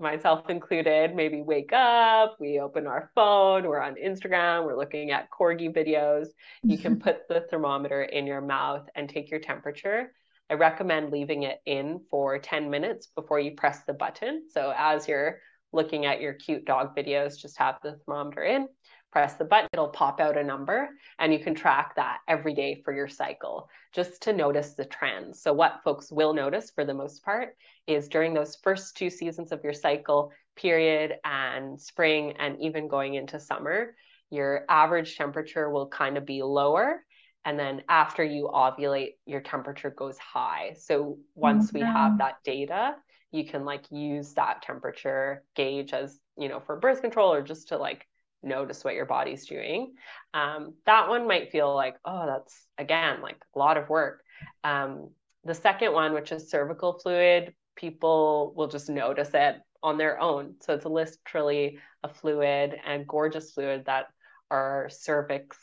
myself 0.00 0.48
included, 0.48 1.14
maybe 1.14 1.42
wake 1.42 1.74
up, 1.74 2.38
we 2.40 2.58
open 2.58 2.86
our 2.86 3.10
phone, 3.14 3.64
we're 3.64 3.82
on 3.82 3.96
Instagram, 3.96 4.64
we're 4.64 4.78
looking 4.78 5.10
at 5.10 5.28
corgi 5.30 5.70
videos, 5.70 6.28
you 6.62 6.78
can 6.78 6.98
put 7.00 7.28
the 7.28 7.42
thermometer 7.50 8.02
in 8.02 8.26
your 8.26 8.40
mouth 8.40 8.88
and 8.94 9.10
take 9.10 9.30
your 9.30 9.40
temperature. 9.40 10.10
I 10.48 10.54
recommend 10.54 11.12
leaving 11.12 11.42
it 11.42 11.60
in 11.66 12.00
for 12.10 12.38
10 12.38 12.70
minutes 12.70 13.08
before 13.14 13.38
you 13.38 13.50
press 13.50 13.82
the 13.86 13.92
button. 13.92 14.44
So 14.50 14.72
as 14.74 15.06
you're 15.06 15.40
looking 15.72 16.06
at 16.06 16.20
your 16.20 16.34
cute 16.34 16.64
dog 16.64 16.96
videos, 16.96 17.38
just 17.38 17.58
have 17.58 17.76
the 17.82 17.98
thermometer 18.06 18.42
in 18.44 18.68
press 19.10 19.34
the 19.34 19.44
button, 19.44 19.68
it'll 19.72 19.88
pop 19.88 20.20
out 20.20 20.36
a 20.36 20.44
number 20.44 20.88
and 21.18 21.32
you 21.32 21.38
can 21.38 21.54
track 21.54 21.94
that 21.96 22.18
every 22.28 22.54
day 22.54 22.80
for 22.84 22.94
your 22.94 23.08
cycle 23.08 23.68
just 23.92 24.22
to 24.22 24.32
notice 24.32 24.74
the 24.74 24.84
trends. 24.84 25.42
So, 25.42 25.52
what 25.52 25.80
folks 25.84 26.12
will 26.12 26.32
notice 26.32 26.70
for 26.70 26.84
the 26.84 26.94
most 26.94 27.24
part 27.24 27.56
is 27.86 28.08
during 28.08 28.34
those 28.34 28.56
first 28.62 28.96
two 28.96 29.10
seasons 29.10 29.52
of 29.52 29.64
your 29.64 29.72
cycle 29.72 30.32
period 30.56 31.14
and 31.24 31.80
spring 31.80 32.34
and 32.38 32.60
even 32.60 32.88
going 32.88 33.14
into 33.14 33.40
summer, 33.40 33.94
your 34.30 34.64
average 34.68 35.16
temperature 35.16 35.70
will 35.70 35.88
kind 35.88 36.16
of 36.16 36.24
be 36.24 36.42
lower. 36.42 37.04
And 37.44 37.58
then 37.58 37.82
after 37.88 38.22
you 38.22 38.50
ovulate, 38.52 39.14
your 39.24 39.40
temperature 39.40 39.90
goes 39.90 40.18
high. 40.18 40.76
So, 40.78 41.18
once 41.34 41.68
mm-hmm. 41.68 41.78
we 41.78 41.84
have 41.84 42.18
that 42.18 42.36
data, 42.44 42.94
you 43.30 43.44
can 43.44 43.64
like 43.64 43.84
use 43.90 44.34
that 44.34 44.62
temperature 44.62 45.44
gauge 45.54 45.92
as 45.92 46.18
you 46.36 46.48
know 46.48 46.60
for 46.60 46.76
birth 46.76 47.00
control 47.00 47.32
or 47.32 47.42
just 47.42 47.68
to 47.68 47.76
like 47.76 48.06
notice 48.42 48.84
what 48.84 48.94
your 48.94 49.06
body's 49.06 49.46
doing. 49.46 49.94
Um, 50.34 50.74
that 50.86 51.08
one 51.08 51.26
might 51.28 51.50
feel 51.50 51.74
like, 51.74 51.96
oh, 52.04 52.26
that's 52.26 52.66
again 52.78 53.20
like 53.22 53.42
a 53.54 53.58
lot 53.58 53.76
of 53.76 53.88
work. 53.88 54.22
Um, 54.64 55.10
the 55.44 55.54
second 55.54 55.92
one, 55.92 56.12
which 56.12 56.32
is 56.32 56.50
cervical 56.50 56.98
fluid, 56.98 57.54
people 57.76 58.52
will 58.56 58.68
just 58.68 58.88
notice 58.88 59.30
it 59.34 59.56
on 59.82 59.96
their 59.96 60.20
own. 60.20 60.54
So 60.60 60.74
it's 60.74 60.84
literally 60.84 61.78
a 62.02 62.08
fluid 62.08 62.74
and 62.84 63.06
gorgeous 63.06 63.52
fluid 63.52 63.84
that 63.86 64.06
our 64.50 64.88
cervix 64.90 65.56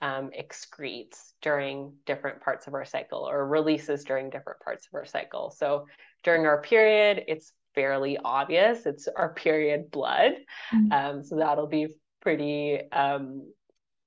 um, 0.00 0.30
excretes 0.38 1.32
during 1.42 1.92
different 2.06 2.40
parts 2.40 2.66
of 2.66 2.74
our 2.74 2.84
cycle 2.84 3.28
or 3.28 3.46
releases 3.46 4.04
during 4.04 4.30
different 4.30 4.60
parts 4.60 4.86
of 4.86 4.94
our 4.94 5.04
cycle. 5.04 5.50
So 5.50 5.86
during 6.24 6.46
our 6.46 6.62
period, 6.62 7.24
it's 7.28 7.52
fairly 7.74 8.18
obvious. 8.24 8.86
It's 8.86 9.08
our 9.08 9.34
period 9.34 9.90
blood. 9.90 10.32
Mm-hmm. 10.74 10.92
Um, 10.92 11.24
so 11.24 11.36
that'll 11.36 11.66
be 11.66 11.88
pretty 12.20 12.80
um, 12.92 13.52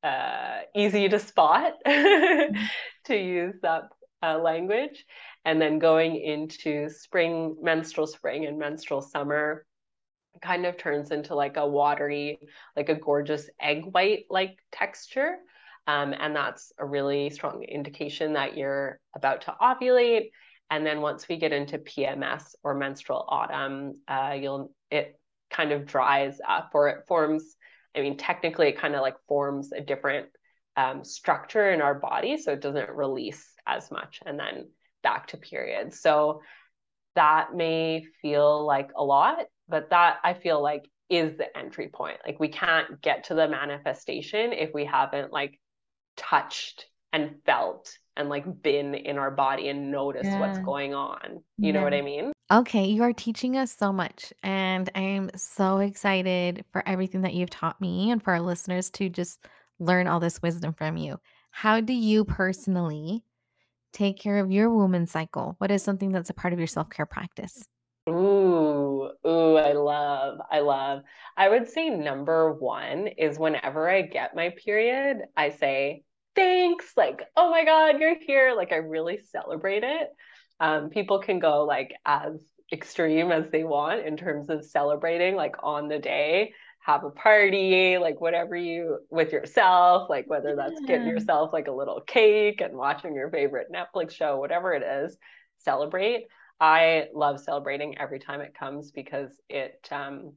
uh, 0.04 0.60
easy 0.76 1.08
to 1.10 1.20
spot 1.20 1.74
to 1.86 2.52
use 3.10 3.56
that 3.62 3.84
uh, 4.24 4.38
language. 4.38 5.06
And 5.46 5.62
then 5.62 5.80
going 5.80 6.16
into 6.18 6.90
spring, 6.90 7.58
menstrual 7.62 8.08
spring, 8.08 8.46
and 8.46 8.60
menstrual 8.60 9.02
summer 9.02 9.66
kind 10.42 10.66
of 10.66 10.78
turns 10.78 11.12
into 11.12 11.36
like 11.36 11.58
a 11.58 11.68
watery, 11.68 12.40
like 12.76 12.90
a 12.90 12.96
gorgeous 12.96 13.50
egg 13.60 13.86
white 13.86 14.26
like 14.30 14.58
texture. 14.72 15.38
Um, 15.88 16.14
and 16.18 16.36
that's 16.36 16.72
a 16.78 16.86
really 16.86 17.30
strong 17.32 17.64
indication 17.64 18.34
that 18.34 18.56
you're 18.56 19.00
about 19.16 19.42
to 19.42 19.56
ovulate. 19.62 20.30
And 20.70 20.86
then 20.86 21.02
once 21.02 21.28
we 21.28 21.38
get 21.38 21.52
into 21.52 21.80
PMS 21.80 22.56
or 22.64 22.74
menstrual 22.76 23.26
autumn, 23.28 24.00
uh, 24.08 24.38
you'll 24.40 24.74
it 24.90 25.20
kind 25.50 25.72
of 25.72 25.86
dries 25.86 26.40
up 26.48 26.72
or 26.74 26.88
it 26.90 27.06
forms 27.08 27.56
I 27.96 28.02
mean, 28.02 28.18
technically, 28.18 28.70
it 28.70 28.78
kind 28.78 28.96
of 28.96 29.02
like 29.02 29.16
forms 29.28 29.72
a 29.72 29.82
different 29.82 30.28
um, 30.78 31.04
structure 31.04 31.72
in 31.72 31.82
our 31.82 31.96
body, 31.96 32.38
so 32.38 32.54
it 32.54 32.62
doesn't 32.62 32.90
release 32.90 33.46
as 33.68 33.92
much, 33.92 34.22
and 34.26 34.40
then 34.40 34.70
back 35.04 35.28
to 35.28 35.38
periods. 35.38 36.00
So 36.00 36.42
that 37.16 37.54
may 37.54 38.06
feel 38.22 38.66
like 38.66 38.92
a 38.96 39.04
lot, 39.04 39.46
but 39.68 39.90
that 39.90 40.18
I 40.24 40.34
feel 40.34 40.62
like 40.62 40.90
is 41.10 41.38
the 41.38 41.58
entry 41.58 41.90
point. 41.94 42.18
Like 42.26 42.40
we 42.40 42.48
can't 42.48 43.02
get 43.02 43.26
to 43.26 43.36
the 43.36 43.50
manifestation 43.50 44.54
if 44.54 44.74
we 44.74 44.86
haven't 44.86 45.34
like 45.34 45.60
touched 46.18 46.86
and 47.14 47.36
felt 47.46 47.92
and 48.18 48.30
like 48.30 48.46
been 48.62 48.94
in 48.94 49.18
our 49.18 49.32
body 49.32 49.70
and 49.70 49.92
noticed 49.92 50.26
yeah. 50.26 50.40
what's 50.40 50.60
going 50.60 50.94
on. 50.94 51.20
You 51.58 51.68
yeah. 51.68 51.72
know 51.72 51.84
what 51.84 51.94
I 51.94 52.02
mean? 52.02 52.32
Okay, 52.52 52.86
you 52.86 53.04
are 53.04 53.14
teaching 53.14 53.56
us 53.56 53.74
so 53.74 53.94
much, 53.94 54.34
and 54.44 54.90
I 54.94 55.02
am 55.02 55.30
so 55.36 55.78
excited 55.78 56.66
for 56.74 56.84
everything 56.86 57.22
that 57.22 57.34
you've 57.34 57.50
taught 57.50 57.80
me 57.80 58.12
and 58.12 58.22
for 58.22 58.34
our 58.34 58.42
listeners 58.42 58.90
to 58.92 59.08
just 59.08 59.40
learn 59.80 60.08
all 60.08 60.20
this 60.20 60.42
wisdom 60.42 60.74
from 60.74 60.98
you. 60.98 61.18
How 61.52 61.80
do 61.80 61.94
you 61.94 62.26
personally 62.26 63.24
take 63.94 64.20
care 64.20 64.40
of 64.40 64.52
your 64.52 64.70
woman 64.70 65.08
cycle? 65.08 65.56
What 65.60 65.72
is 65.72 65.82
something 65.82 66.12
that's 66.12 66.30
a 66.30 66.34
part 66.34 66.54
of 66.54 66.60
your 66.60 66.68
self 66.68 66.90
care 66.90 67.06
practice? 67.06 67.64
Ooh, 68.10 68.71
ooh, 69.26 69.56
I 69.56 69.74
love, 69.74 70.40
I 70.52 70.60
love. 70.60 71.04
I 71.38 71.50
would 71.50 71.70
say 71.70 71.90
number 71.90 72.54
one 72.54 73.08
is 73.08 73.40
whenever 73.40 73.90
I 73.90 74.02
get 74.02 74.36
my 74.36 74.54
period, 74.64 75.20
I 75.36 75.50
say, 75.52 76.04
thanks, 76.36 76.94
like, 76.96 77.22
oh 77.36 77.50
my 77.50 77.66
God, 77.66 78.00
you're 78.00 78.20
here. 78.20 78.54
Like, 78.56 78.72
I 78.72 78.78
really 78.78 79.20
celebrate 79.32 79.84
it 79.84 80.10
um, 80.62 80.90
people 80.92 81.20
can 81.20 81.40
go 81.40 81.66
like 81.66 81.94
as 82.06 82.40
extreme 82.72 83.32
as 83.32 83.50
they 83.52 83.66
want 83.66 84.06
in 84.06 84.16
terms 84.16 84.50
of 84.50 84.64
celebrating 84.64 85.36
like 85.36 85.56
on 85.62 85.90
the 85.90 86.00
day 86.00 86.54
have 86.80 87.04
a 87.04 87.10
party 87.10 87.98
like 87.98 88.22
whatever 88.22 88.56
you 88.56 89.00
with 89.10 89.34
yourself 89.34 90.10
like 90.10 90.30
whether 90.30 90.56
that's 90.56 90.80
yeah. 90.82 90.88
getting 90.88 91.08
yourself 91.08 91.52
like 91.52 91.68
a 91.68 91.72
little 91.72 92.00
cake 92.00 92.62
and 92.62 92.78
watching 92.78 93.14
your 93.14 93.30
favorite 93.30 93.68
netflix 93.74 94.12
show 94.12 94.38
whatever 94.38 94.72
it 94.72 94.84
is 94.84 95.18
celebrate 95.58 96.28
i 96.62 97.08
love 97.14 97.42
celebrating 97.42 97.98
every 97.98 98.20
time 98.20 98.40
it 98.40 98.58
comes 98.58 98.92
because 98.92 99.32
it 99.50 99.86
um, 99.92 100.32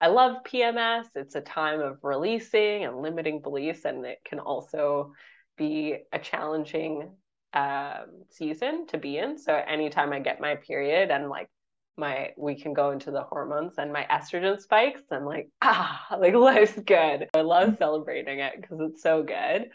i 0.00 0.08
love 0.08 0.38
pms 0.44 1.04
it's 1.14 1.36
a 1.36 1.40
time 1.40 1.80
of 1.80 1.98
releasing 2.02 2.84
and 2.84 3.00
limiting 3.00 3.40
beliefs 3.40 3.84
and 3.84 4.04
it 4.04 4.18
can 4.24 4.40
also 4.40 5.12
be 5.56 5.98
a 6.12 6.18
challenging 6.18 7.10
um, 7.54 8.24
season 8.30 8.86
to 8.88 8.98
be 8.98 9.18
in. 9.18 9.38
So 9.38 9.54
anytime 9.54 10.12
I 10.12 10.20
get 10.20 10.40
my 10.40 10.56
period 10.56 11.10
and 11.10 11.28
like 11.28 11.48
my 11.96 12.30
we 12.36 12.54
can 12.54 12.74
go 12.74 12.92
into 12.92 13.10
the 13.10 13.22
hormones 13.22 13.74
and 13.76 13.92
my 13.92 14.06
estrogen 14.08 14.60
spikes 14.60 15.02
i'm 15.10 15.24
like 15.24 15.48
ah 15.62 16.06
like 16.20 16.34
life's 16.34 16.78
good. 16.78 17.28
I 17.34 17.40
love 17.40 17.76
celebrating 17.78 18.38
it 18.38 18.52
because 18.60 18.78
it's 18.80 19.02
so 19.02 19.24
good. 19.24 19.70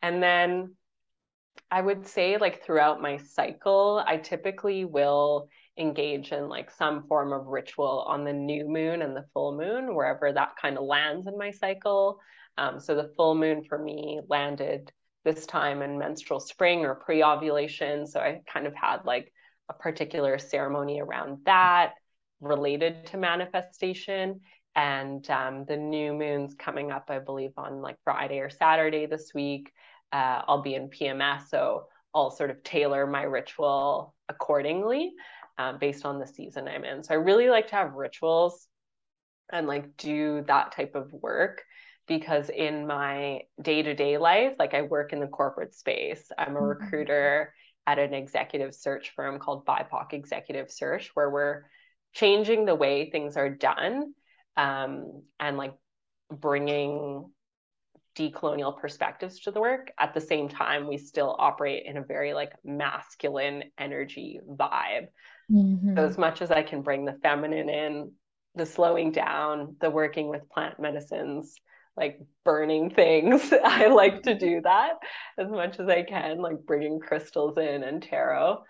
And 0.00 0.22
then 0.22 0.76
i 1.70 1.80
would 1.80 2.06
say 2.06 2.36
like 2.38 2.62
throughout 2.62 3.00
my 3.00 3.16
cycle 3.16 4.02
i 4.06 4.16
typically 4.16 4.84
will 4.84 5.48
engage 5.78 6.32
in 6.32 6.48
like 6.48 6.70
some 6.70 7.06
form 7.06 7.32
of 7.32 7.46
ritual 7.46 8.04
on 8.08 8.24
the 8.24 8.32
new 8.32 8.68
moon 8.68 9.02
and 9.02 9.16
the 9.16 9.26
full 9.32 9.56
moon 9.56 9.94
wherever 9.94 10.32
that 10.32 10.56
kind 10.60 10.76
of 10.76 10.84
lands 10.84 11.26
in 11.26 11.36
my 11.38 11.50
cycle 11.50 12.18
um, 12.56 12.80
so 12.80 12.96
the 12.96 13.12
full 13.16 13.34
moon 13.36 13.62
for 13.62 13.78
me 13.78 14.20
landed 14.28 14.90
this 15.24 15.46
time 15.46 15.82
in 15.82 15.98
menstrual 15.98 16.40
spring 16.40 16.84
or 16.84 16.94
pre-ovulation 16.94 18.06
so 18.06 18.18
i 18.18 18.40
kind 18.52 18.66
of 18.66 18.74
had 18.74 18.98
like 19.04 19.32
a 19.68 19.74
particular 19.74 20.38
ceremony 20.38 21.00
around 21.00 21.38
that 21.44 21.92
related 22.40 23.06
to 23.06 23.16
manifestation. 23.16 24.40
And 24.74 25.28
um, 25.30 25.64
the 25.66 25.76
new 25.76 26.12
moon's 26.12 26.54
coming 26.54 26.92
up, 26.92 27.06
I 27.08 27.18
believe, 27.18 27.52
on 27.56 27.82
like 27.82 27.96
Friday 28.04 28.38
or 28.38 28.50
Saturday 28.50 29.06
this 29.06 29.32
week. 29.34 29.72
Uh, 30.12 30.42
I'll 30.46 30.62
be 30.62 30.74
in 30.74 30.88
PMS, 30.88 31.48
so 31.48 31.86
I'll 32.14 32.30
sort 32.30 32.50
of 32.50 32.62
tailor 32.62 33.06
my 33.06 33.22
ritual 33.22 34.14
accordingly 34.28 35.12
um, 35.58 35.78
based 35.78 36.04
on 36.04 36.18
the 36.18 36.26
season 36.26 36.68
I'm 36.68 36.84
in. 36.84 37.02
So 37.02 37.14
I 37.14 37.18
really 37.18 37.48
like 37.50 37.68
to 37.68 37.76
have 37.76 37.94
rituals 37.94 38.66
and 39.52 39.66
like 39.66 39.96
do 39.96 40.44
that 40.46 40.72
type 40.72 40.94
of 40.94 41.12
work 41.12 41.62
because 42.06 42.48
in 42.48 42.86
my 42.86 43.40
day 43.60 43.82
to 43.82 43.94
day 43.94 44.18
life, 44.18 44.54
like 44.58 44.74
I 44.74 44.82
work 44.82 45.12
in 45.12 45.20
the 45.20 45.26
corporate 45.26 45.74
space, 45.74 46.30
I'm 46.36 46.56
a 46.56 46.60
mm-hmm. 46.60 46.82
recruiter 46.82 47.52
at 47.86 47.98
an 47.98 48.14
executive 48.14 48.74
search 48.74 49.12
firm 49.14 49.38
called 49.38 49.66
BIPOC 49.66 50.12
Executive 50.12 50.70
Search, 50.70 51.10
where 51.14 51.30
we're 51.30 51.64
changing 52.12 52.64
the 52.64 52.74
way 52.74 53.10
things 53.10 53.36
are 53.36 53.48
done 53.48 54.12
um, 54.56 55.22
and 55.40 55.56
like 55.56 55.74
bringing 56.30 57.30
decolonial 58.18 58.78
perspectives 58.78 59.40
to 59.40 59.50
the 59.50 59.60
work. 59.60 59.90
At 59.98 60.14
the 60.14 60.20
same 60.20 60.48
time, 60.48 60.86
we 60.86 60.98
still 60.98 61.36
operate 61.38 61.84
in 61.86 61.96
a 61.96 62.02
very 62.02 62.34
like 62.34 62.52
masculine 62.64 63.64
energy 63.78 64.40
vibe. 64.48 65.08
Mm-hmm. 65.50 65.96
So, 65.96 66.04
as 66.04 66.18
much 66.18 66.42
as 66.42 66.50
I 66.50 66.62
can 66.62 66.82
bring 66.82 67.04
the 67.04 67.18
feminine 67.22 67.68
in, 67.68 68.12
the 68.54 68.66
slowing 68.66 69.12
down, 69.12 69.76
the 69.80 69.90
working 69.90 70.28
with 70.28 70.48
plant 70.50 70.80
medicines, 70.80 71.54
like 71.96 72.20
burning 72.44 72.90
things. 72.90 73.52
I 73.64 73.86
like 73.88 74.22
to 74.22 74.38
do 74.38 74.60
that 74.62 74.94
as 75.38 75.48
much 75.48 75.78
as 75.80 75.88
I 75.88 76.02
can, 76.02 76.38
like 76.40 76.66
bringing 76.66 77.00
crystals 77.00 77.56
in 77.58 77.82
and 77.82 78.02
tarot. 78.02 78.62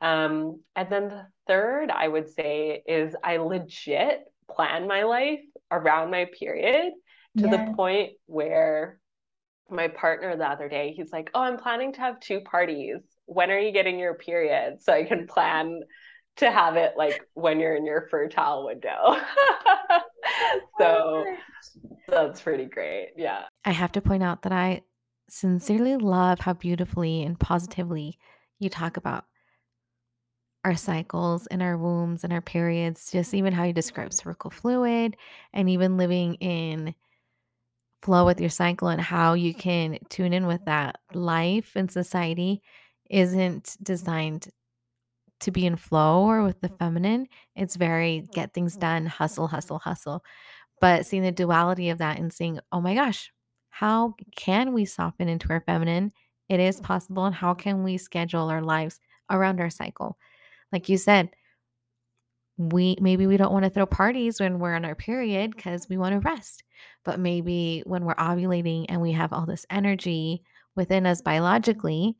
Um, 0.00 0.60
and 0.76 0.88
then 0.90 1.08
the 1.08 1.26
third, 1.46 1.90
I 1.90 2.08
would 2.08 2.30
say, 2.30 2.82
is 2.86 3.16
I 3.22 3.38
legit 3.38 4.24
plan 4.50 4.86
my 4.86 5.02
life 5.02 5.40
around 5.70 6.10
my 6.10 6.26
period 6.38 6.92
to 7.38 7.48
yeah. 7.48 7.66
the 7.66 7.72
point 7.74 8.12
where 8.26 9.00
my 9.70 9.88
partner 9.88 10.36
the 10.36 10.48
other 10.48 10.68
day, 10.68 10.92
he's 10.96 11.12
like, 11.12 11.30
Oh, 11.34 11.42
I'm 11.42 11.58
planning 11.58 11.92
to 11.94 12.00
have 12.00 12.20
two 12.20 12.40
parties. 12.40 13.00
When 13.26 13.50
are 13.50 13.58
you 13.58 13.72
getting 13.72 13.98
your 13.98 14.14
period? 14.14 14.78
So 14.80 14.92
I 14.92 15.04
can 15.04 15.26
plan 15.26 15.80
to 16.36 16.50
have 16.50 16.76
it 16.76 16.94
like 16.96 17.20
when 17.34 17.60
you're 17.60 17.74
in 17.74 17.84
your 17.84 18.08
fertile 18.10 18.64
window. 18.66 19.16
so 20.78 21.24
that's 22.08 22.40
pretty 22.40 22.64
great. 22.64 23.10
Yeah. 23.16 23.42
I 23.64 23.72
have 23.72 23.92
to 23.92 24.00
point 24.00 24.22
out 24.22 24.42
that 24.42 24.52
I 24.52 24.82
sincerely 25.28 25.96
love 25.96 26.40
how 26.40 26.54
beautifully 26.54 27.22
and 27.22 27.38
positively 27.38 28.18
you 28.58 28.70
talk 28.70 28.96
about 28.96 29.24
our 30.64 30.76
cycles 30.76 31.46
and 31.46 31.62
our 31.62 31.76
wombs 31.76 32.24
and 32.24 32.32
our 32.32 32.40
periods, 32.40 33.10
just 33.10 33.34
even 33.34 33.52
how 33.52 33.64
you 33.64 33.72
describe 33.72 34.12
cervical 34.12 34.50
fluid 34.50 35.16
and 35.52 35.68
even 35.70 35.96
living 35.96 36.34
in 36.34 36.94
flow 38.02 38.24
with 38.24 38.40
your 38.40 38.50
cycle 38.50 38.88
and 38.88 39.00
how 39.00 39.34
you 39.34 39.54
can 39.54 39.98
tune 40.08 40.32
in 40.32 40.46
with 40.46 40.64
that. 40.66 40.98
Life 41.14 41.72
and 41.74 41.90
society 41.90 42.62
isn't 43.10 43.76
designed 43.82 44.48
to 45.40 45.50
be 45.50 45.66
in 45.66 45.76
flow 45.76 46.24
or 46.24 46.42
with 46.42 46.60
the 46.60 46.68
feminine. 46.68 47.26
It's 47.54 47.76
very 47.76 48.28
get 48.32 48.52
things 48.52 48.76
done, 48.76 49.06
hustle, 49.06 49.46
hustle, 49.46 49.78
hustle. 49.78 50.24
But 50.80 51.06
seeing 51.06 51.22
the 51.22 51.32
duality 51.32 51.90
of 51.90 51.98
that 51.98 52.18
and 52.18 52.32
seeing, 52.32 52.60
oh 52.72 52.80
my 52.80 52.94
gosh, 52.94 53.32
how 53.70 54.14
can 54.36 54.72
we 54.72 54.84
soften 54.84 55.28
into 55.28 55.50
our 55.50 55.60
feminine? 55.60 56.12
It 56.48 56.60
is 56.60 56.80
possible. 56.80 57.24
And 57.26 57.34
how 57.34 57.54
can 57.54 57.84
we 57.84 57.98
schedule 57.98 58.48
our 58.48 58.62
lives 58.62 59.00
around 59.30 59.60
our 59.60 59.70
cycle? 59.70 60.18
Like 60.72 60.88
you 60.88 60.98
said, 60.98 61.30
we 62.58 62.96
maybe 63.00 63.26
we 63.26 63.36
don't 63.36 63.52
want 63.52 63.64
to 63.64 63.70
throw 63.70 63.86
parties 63.86 64.40
when 64.40 64.58
we're 64.58 64.74
on 64.74 64.84
our 64.84 64.96
period 64.96 65.54
because 65.54 65.88
we 65.88 65.96
want 65.96 66.12
to 66.12 66.28
rest. 66.28 66.64
But 67.04 67.20
maybe 67.20 67.82
when 67.86 68.04
we're 68.04 68.16
ovulating 68.16 68.86
and 68.88 69.00
we 69.00 69.12
have 69.12 69.32
all 69.32 69.46
this 69.46 69.64
energy 69.70 70.42
within 70.74 71.06
us 71.06 71.22
biologically, 71.22 72.16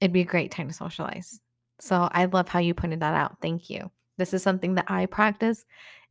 it'd 0.00 0.12
be 0.12 0.22
a 0.22 0.24
great 0.24 0.50
time 0.50 0.68
to 0.68 0.74
socialize. 0.74 1.40
So 1.78 2.08
I 2.10 2.24
love 2.24 2.48
how 2.48 2.58
you 2.58 2.74
pointed 2.74 3.00
that 3.00 3.14
out. 3.14 3.36
Thank 3.42 3.68
you. 3.68 3.90
This 4.16 4.32
is 4.32 4.42
something 4.42 4.74
that 4.76 4.86
I 4.88 5.06
practice 5.06 5.64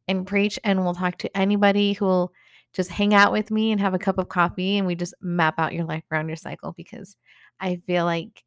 and 0.08 0.28
preach, 0.28 0.60
and 0.64 0.84
we'll 0.84 0.94
talk 0.94 1.18
to 1.20 1.38
anybody 1.38 1.94
who 1.94 2.06
will 2.06 2.34
just 2.74 2.92
hang 2.92 3.14
out 3.14 3.32
with 3.32 3.52
me 3.52 3.72
and 3.72 3.82
have 3.82 3.94
a 3.94 4.00
cup 4.00 4.18
of 4.18 4.30
coffee 4.30 4.78
and 4.78 4.88
we 4.88 4.96
just 4.96 5.14
map 5.22 5.56
out 5.58 5.74
your 5.74 5.86
life 5.86 6.04
around 6.12 6.28
your 6.28 6.38
cycle 6.38 6.74
because 6.78 7.18
I 7.60 7.82
feel 7.86 8.06
like 8.06 8.44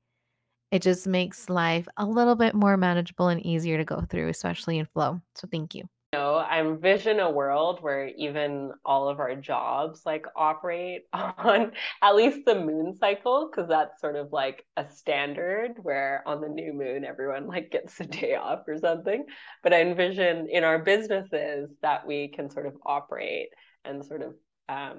it 0.75 0.83
just 0.83 1.07
makes 1.07 1.49
life 1.49 1.87
a 1.97 2.05
little 2.05 2.35
bit 2.35 2.53
more 2.53 2.77
manageable 2.77 3.29
and 3.29 3.47
easier 3.47 3.79
to 3.79 3.85
go 3.85 4.01
through, 4.11 4.29
especially 4.29 4.79
in 4.79 4.87
flow. 4.87 5.21
So 5.37 5.47
thank 5.49 5.73
you 5.73 5.85
know, 6.13 6.35
I 6.35 6.61
envision 6.61 7.21
a 7.21 7.31
world 7.31 7.81
where 7.81 8.09
even 8.09 8.73
all 8.85 9.09
of 9.09 9.21
our 9.21 9.37
jobs 9.37 10.03
like 10.05 10.27
operate 10.35 11.03
on 11.13 11.73
at 12.03 12.17
least 12.17 12.45
the 12.45 12.57
moon 12.57 12.97
cycle, 12.97 13.49
because 13.49 13.69
that's 13.69 14.01
sort 14.01 14.17
of 14.17 14.33
like 14.33 14.65
a 14.77 14.89
standard 14.91 15.75
where 15.83 16.23
on 16.27 16.41
the 16.41 16.49
new 16.49 16.73
moon 16.73 17.05
everyone 17.05 17.47
like 17.47 17.71
gets 17.71 18.01
a 18.01 18.05
day 18.05 18.35
off 18.35 18.61
or 18.67 18.77
something. 18.79 19.25
But 19.63 19.75
I 19.75 19.81
envision 19.81 20.49
in 20.51 20.65
our 20.65 20.81
businesses 20.81 21.71
that 21.83 22.05
we 22.05 22.29
can 22.29 22.51
sort 22.51 22.67
of 22.67 22.75
operate 22.85 23.49
and 23.85 24.05
sort 24.05 24.23
of 24.23 24.35
um, 24.69 24.99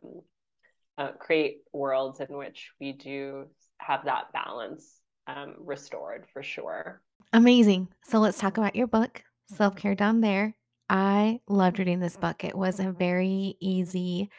uh, 0.97 1.11
create 1.19 1.57
worlds 1.73 2.21
in 2.21 2.37
which 2.37 2.71
we 2.79 2.93
do 2.93 3.47
have 3.77 4.05
that 4.05 4.31
balance 4.31 5.01
um, 5.27 5.55
restored 5.59 6.25
for 6.31 6.43
sure. 6.43 7.01
Amazing. 7.33 7.87
So 8.03 8.19
let's 8.19 8.37
talk 8.37 8.57
about 8.57 8.75
your 8.75 8.87
book, 8.87 9.23
Self 9.47 9.75
Care 9.75 9.95
Down 9.95 10.21
There 10.21 10.55
I 10.89 11.39
loved 11.47 11.79
reading 11.79 11.99
this 11.99 12.17
book. 12.17 12.43
It 12.43 12.55
was 12.55 12.79
a 12.79 12.91
very 12.91 13.57
easy 13.59 14.29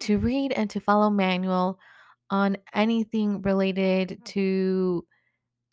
to 0.00 0.18
read 0.18 0.52
and 0.52 0.70
to 0.70 0.80
follow 0.80 1.10
manual 1.10 1.78
on 2.30 2.56
anything 2.74 3.42
related 3.42 4.20
to 4.24 5.06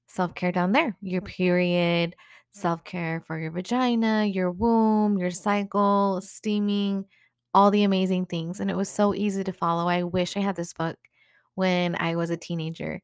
self 0.08 0.34
care 0.36 0.52
down 0.52 0.72
there 0.72 0.98
your 1.02 1.22
period, 1.22 2.16
self 2.52 2.84
care 2.84 3.24
for 3.26 3.40
your 3.40 3.52
vagina, 3.52 4.26
your 4.26 4.52
womb, 4.52 5.18
your 5.18 5.32
cycle, 5.32 6.20
steaming, 6.22 7.06
all 7.54 7.72
the 7.72 7.84
amazing 7.84 8.26
things. 8.26 8.60
And 8.60 8.70
it 8.70 8.78
was 8.78 8.90
so 8.90 9.14
easy 9.14 9.44
to 9.44 9.54
follow. 9.54 9.88
I 9.88 10.04
wish 10.04 10.36
I 10.36 10.42
had 10.42 10.56
this 10.58 10.74
book 10.74 10.98
when 11.56 11.96
I 12.00 12.16
was 12.16 12.30
a 12.30 12.38
teenager. 12.38 13.02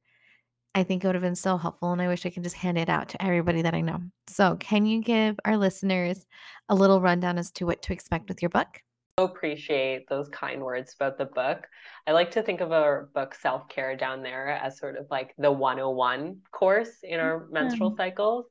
I 0.76 0.84
think 0.84 1.04
it 1.04 1.08
would 1.08 1.16
have 1.16 1.22
been 1.22 1.36
so 1.36 1.58
helpful, 1.58 1.92
and 1.92 2.02
I 2.02 2.08
wish 2.08 2.26
I 2.26 2.32
could 2.32 2.44
just 2.44 2.56
hand 2.56 2.78
it 2.78 2.90
out 2.90 3.10
to 3.10 3.24
everybody 3.24 3.62
that 3.62 3.76
I 3.76 3.82
know. 3.82 4.02
So, 4.28 4.56
can 4.56 4.86
you 4.86 5.02
give 5.02 5.40
our 5.46 5.56
listeners 5.56 6.26
a 6.68 6.76
little 6.76 7.00
rundown 7.00 7.38
as 7.38 7.52
to 7.52 7.66
what 7.66 7.84
to 7.84 7.94
expect 7.94 8.28
with 8.28 8.42
your 8.42 8.50
book? 8.50 8.82
I 9.20 9.24
appreciate 9.24 10.10
those 10.10 10.28
kind 10.30 10.64
words 10.64 10.96
about 10.96 11.20
the 11.20 11.26
book. 11.26 11.68
I 12.08 12.14
like 12.14 12.32
to 12.32 12.42
think 12.42 12.62
of 12.62 12.72
our 12.72 13.10
book 13.14 13.36
Self 13.36 13.70
Care 13.70 13.96
Down 13.96 14.24
There 14.24 14.50
as 14.50 14.80
sort 14.80 14.98
of 14.98 15.06
like 15.12 15.36
the 15.38 15.52
101 15.52 16.38
course 16.52 17.04
in 17.04 17.20
our 17.20 17.42
mm-hmm. 17.42 17.54
menstrual 17.54 17.96
cycles 17.96 18.46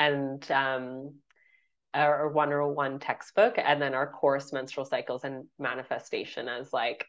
and 0.00 0.50
um, 0.50 1.14
our 1.94 2.28
101 2.28 2.98
textbook, 2.98 3.54
and 3.58 3.80
then 3.80 3.94
our 3.94 4.10
course 4.10 4.52
Menstrual 4.52 4.86
Cycles 4.86 5.22
and 5.22 5.44
Manifestation 5.60 6.48
as 6.48 6.72
like 6.72 7.06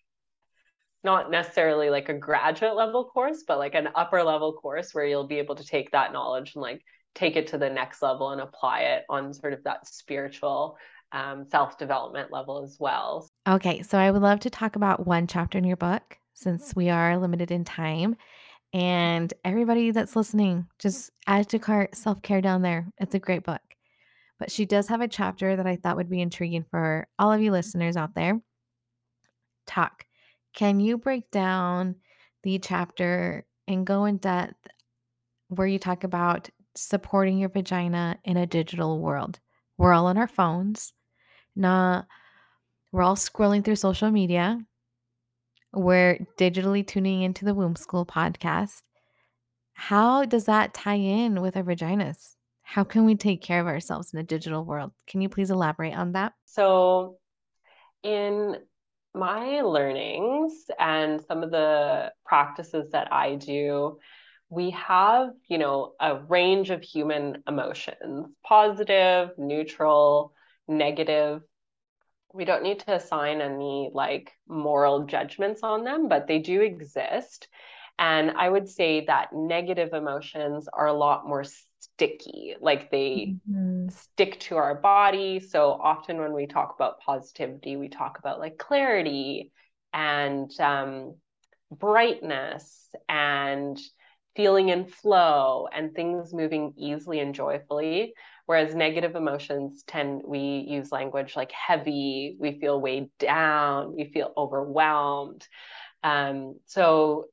not 1.04 1.32
necessarily 1.32 1.90
like 1.90 2.10
a 2.10 2.14
graduate 2.14 2.76
level 2.76 3.06
course, 3.06 3.44
but 3.48 3.58
like 3.58 3.76
an 3.76 3.90
upper 3.96 4.24
level 4.24 4.54
course 4.54 4.94
where 4.94 5.06
you'll 5.06 5.28
be 5.28 5.40
able 5.40 5.56
to 5.56 5.66
take 5.66 5.92
that 5.92 6.14
knowledge 6.14 6.54
and 6.56 6.62
like 6.62 6.84
take 7.16 7.36
it 7.36 7.48
to 7.48 7.58
the 7.58 7.70
next 7.70 8.02
level 8.02 8.32
and 8.32 8.42
apply 8.42 8.82
it 8.82 9.04
on 9.10 9.34
sort 9.34 9.54
of 9.54 9.64
that 9.64 9.88
spiritual 9.88 10.78
um, 11.12 11.46
self 11.50 11.78
development 11.78 12.32
level 12.32 12.64
as 12.64 12.78
well. 12.80 13.28
Okay, 13.48 13.82
so 13.82 13.98
I 13.98 14.12
would 14.12 14.22
love 14.22 14.40
to 14.42 14.50
talk 14.50 14.76
about 14.76 15.06
one 15.06 15.28
chapter 15.28 15.58
in 15.58 15.64
your 15.64 15.78
book 15.78 16.18
since 16.34 16.76
we 16.76 16.90
are 16.90 17.18
limited 17.18 17.52
in 17.52 17.66
time. 17.66 18.16
And 18.74 19.34
everybody 19.44 19.92
that's 19.92 20.16
listening, 20.16 20.68
just 20.80 21.12
add 21.28 21.50
to 21.50 21.60
cart 21.60 21.96
self 21.96 22.22
care 22.22 22.42
down 22.42 22.62
there. 22.62 22.88
It's 23.00 23.16
a 23.16 23.20
great 23.20 23.44
book. 23.44 23.62
But 24.40 24.50
she 24.52 24.66
does 24.66 24.88
have 24.88 25.02
a 25.02 25.08
chapter 25.08 25.56
that 25.56 25.68
I 25.68 25.76
thought 25.76 25.98
would 25.98 26.10
be 26.10 26.22
intriguing 26.22 26.66
for 26.72 27.08
all 27.20 27.32
of 27.34 27.42
you 27.42 27.52
listeners 27.52 27.98
out 27.98 28.16
there. 28.16 28.42
Talk 29.68 30.06
can 30.54 30.80
you 30.80 30.98
break 30.98 31.32
down 31.32 31.96
the 32.44 32.60
chapter 32.60 33.46
and 33.68 33.86
go 33.86 34.06
in 34.06 34.18
depth 34.18 34.68
where 35.50 35.68
you 35.68 35.80
talk 35.80 36.04
about 36.04 36.50
supporting 36.76 37.38
your 37.38 37.50
vagina 37.50 38.18
in 38.24 38.38
a 38.38 38.48
digital 38.48 39.00
world? 39.00 39.40
we're 39.82 39.94
all 39.94 40.06
on 40.06 40.18
our 40.18 40.28
phones. 40.28 40.94
Not 41.56 42.06
we're 42.92 43.02
all 43.02 43.16
scrolling 43.16 43.66
through 43.66 43.78
social 43.78 44.12
media. 44.12 44.60
We're 45.74 46.20
digitally 46.38 46.86
tuning 46.86 47.24
into 47.24 47.46
the 47.46 47.56
Womb 47.56 47.76
School 47.76 48.06
podcast. 48.06 48.84
How 49.74 50.26
does 50.26 50.46
that 50.46 50.76
tie 50.76 50.96
in 50.96 51.42
with 51.42 51.58
our 51.58 51.64
vaginas? 51.64 52.36
How 52.62 52.84
can 52.84 53.06
we 53.06 53.16
take 53.16 53.42
care 53.42 53.60
of 53.60 53.66
ourselves 53.66 54.14
in 54.14 54.18
the 54.18 54.24
digital 54.24 54.64
world? 54.64 54.92
Can 55.08 55.22
you 55.22 55.30
please 55.30 55.50
elaborate 55.50 55.96
on 55.96 56.12
that? 56.12 56.34
So, 56.46 57.18
in 58.04 58.58
my 59.14 59.62
learnings 59.62 60.54
and 60.80 61.22
some 61.22 61.44
of 61.44 61.52
the 61.52 62.12
practices 62.26 62.92
that 62.92 63.12
I 63.12 63.36
do, 63.36 64.00
we 64.50 64.72
have, 64.72 65.32
you 65.48 65.58
know, 65.58 65.94
a 66.00 66.18
range 66.18 66.70
of 66.70 66.82
human 66.82 67.44
emotions 67.48 68.28
positive, 68.46 69.32
neutral, 69.38 70.34
negative. 70.68 71.42
We 72.34 72.46
don't 72.46 72.64
need 72.64 72.80
to 72.82 72.96
assign 72.96 73.42
any 73.42 73.92
like 73.94 74.32
moral 74.48 75.06
judgments 75.06 75.62
on 75.64 75.84
them, 75.84 76.08
but 76.08 76.28
they 76.28 76.40
do 76.40 76.62
exist. 76.62 77.48
And 78.00 78.32
I 78.32 78.50
would 78.50 78.68
say 78.68 79.06
that 79.06 79.34
negative 79.34 79.94
emotions 79.94 80.68
are 80.72 80.88
a 80.88 80.94
lot 80.94 81.28
more 81.28 81.44
sticky, 81.82 82.56
like 82.62 82.92
they 82.92 83.36
mm-hmm. 83.50 83.90
stick 83.90 84.40
to 84.42 84.58
our 84.58 84.76
body. 84.76 85.40
So 85.40 85.72
often 85.72 86.20
when 86.20 86.34
we 86.34 86.48
talk 86.48 86.76
about 86.76 87.00
positivity, 87.00 87.76
we 87.76 87.90
talk 87.90 88.20
about 88.20 88.40
like 88.40 88.58
clarity 88.58 89.52
and 89.94 90.52
um, 90.60 91.16
brightness 91.72 92.90
and 93.10 93.80
feeling 94.36 94.70
in 94.70 94.86
flow 94.86 95.68
and 95.74 95.94
things 95.94 96.34
moving 96.34 96.74
easily 96.78 97.20
and 97.20 97.36
joyfully. 97.36 98.14
Whereas 98.46 98.76
negative 98.76 99.16
emotions 99.16 99.84
tend, 99.86 100.22
we 100.26 100.66
use 100.68 100.92
language 100.92 101.36
like 101.36 101.52
heavy, 101.52 102.36
we 102.40 102.60
feel 102.60 102.80
weighed 102.80 103.10
down, 103.20 103.96
we 103.96 104.06
feel 104.06 104.34
overwhelmed. 104.36 105.48
Um, 106.04 106.56
so 106.66 107.26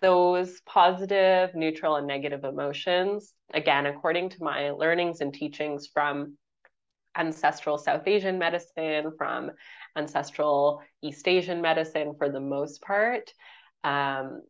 those 0.00 0.60
positive, 0.66 1.54
neutral, 1.54 1.96
and 1.96 2.06
negative 2.06 2.44
emotions, 2.44 3.32
again, 3.52 3.86
according 3.86 4.30
to 4.30 4.42
my 4.42 4.70
learnings 4.70 5.20
and 5.20 5.32
teachings 5.32 5.88
from 5.92 6.36
ancestral 7.16 7.78
South 7.78 8.06
Asian 8.06 8.38
medicine, 8.38 9.12
from 9.18 9.50
ancestral 9.96 10.82
East 11.02 11.26
Asian 11.26 11.60
medicine 11.60 12.14
for 12.16 12.30
the 12.30 12.40
most 12.40 12.82
part, 12.82 13.32
um, 13.84 14.42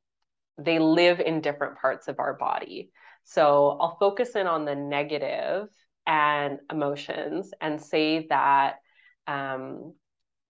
they 0.58 0.78
live 0.78 1.20
in 1.20 1.40
different 1.40 1.78
parts 1.78 2.08
of 2.08 2.18
our 2.18 2.34
body. 2.34 2.90
So 3.24 3.78
I'll 3.80 3.96
focus 3.98 4.36
in 4.36 4.46
on 4.46 4.64
the 4.64 4.74
negative 4.74 5.68
and 6.06 6.58
emotions 6.70 7.52
and 7.60 7.80
say 7.80 8.26
that 8.28 8.76
um, 9.26 9.94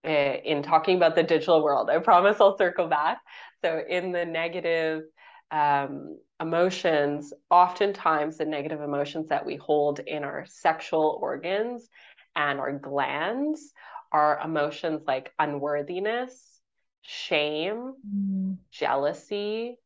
in 0.02 0.62
talking 0.62 0.96
about 0.96 1.14
the 1.14 1.22
digital 1.22 1.62
world, 1.62 1.90
I 1.90 1.98
promise 1.98 2.40
I'll 2.40 2.56
circle 2.56 2.88
back. 2.88 3.18
So, 3.62 3.82
in 3.88 4.12
the 4.12 4.24
negative 4.24 5.02
um, 5.50 6.18
emotions, 6.40 7.32
oftentimes 7.50 8.38
the 8.38 8.44
negative 8.44 8.80
emotions 8.80 9.28
that 9.28 9.44
we 9.44 9.56
hold 9.56 9.98
in 10.00 10.24
our 10.24 10.46
sexual 10.46 11.18
organs 11.20 11.88
and 12.36 12.58
our 12.58 12.72
glands 12.72 13.72
are 14.12 14.40
emotions 14.42 15.02
like 15.06 15.32
unworthiness, 15.38 16.60
shame, 17.02 17.94
mm. 18.06 18.56
jealousy, 18.70 19.76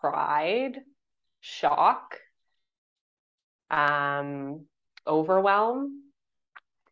pride, 0.00 0.78
shock, 1.40 2.18
um, 3.70 4.64
overwhelm. 5.06 6.02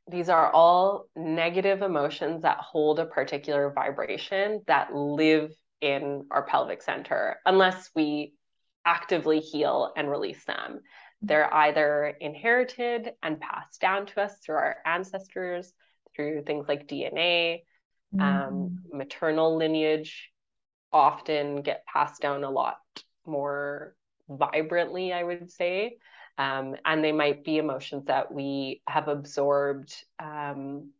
These 0.08 0.28
are 0.28 0.50
all 0.52 1.06
negative 1.16 1.82
emotions 1.82 2.42
that 2.42 2.58
hold 2.58 3.00
a 3.00 3.06
particular 3.06 3.72
vibration 3.74 4.62
that 4.66 4.94
live 4.94 5.50
in 5.80 6.26
our 6.30 6.44
pelvic 6.44 6.82
center 6.82 7.36
unless 7.44 7.90
we 7.94 8.34
actively 8.84 9.40
heal 9.40 9.92
and 9.96 10.10
release 10.10 10.44
them. 10.44 10.80
They're 11.22 11.52
either 11.52 12.14
inherited 12.20 13.12
and 13.22 13.40
passed 13.40 13.80
down 13.80 14.06
to 14.06 14.22
us 14.22 14.38
through 14.38 14.56
our 14.56 14.76
ancestors, 14.84 15.72
through 16.14 16.42
things 16.42 16.66
like 16.68 16.86
DNA, 16.86 17.62
um, 18.14 18.20
mm-hmm. 18.20 18.42
um, 18.42 18.78
maternal 18.92 19.56
lineage 19.56 20.30
often 20.92 21.62
get 21.62 21.84
passed 21.86 22.22
down 22.22 22.44
a 22.44 22.50
lot 22.50 22.78
more 23.26 23.96
vibrantly, 24.28 25.12
I 25.12 25.22
would 25.22 25.50
say. 25.50 25.98
Um, 26.38 26.76
and 26.84 27.02
they 27.02 27.12
might 27.12 27.44
be 27.44 27.58
emotions 27.58 28.06
that 28.06 28.32
we 28.32 28.82
have 28.86 29.08
absorbed 29.08 29.94
um, 30.18 30.90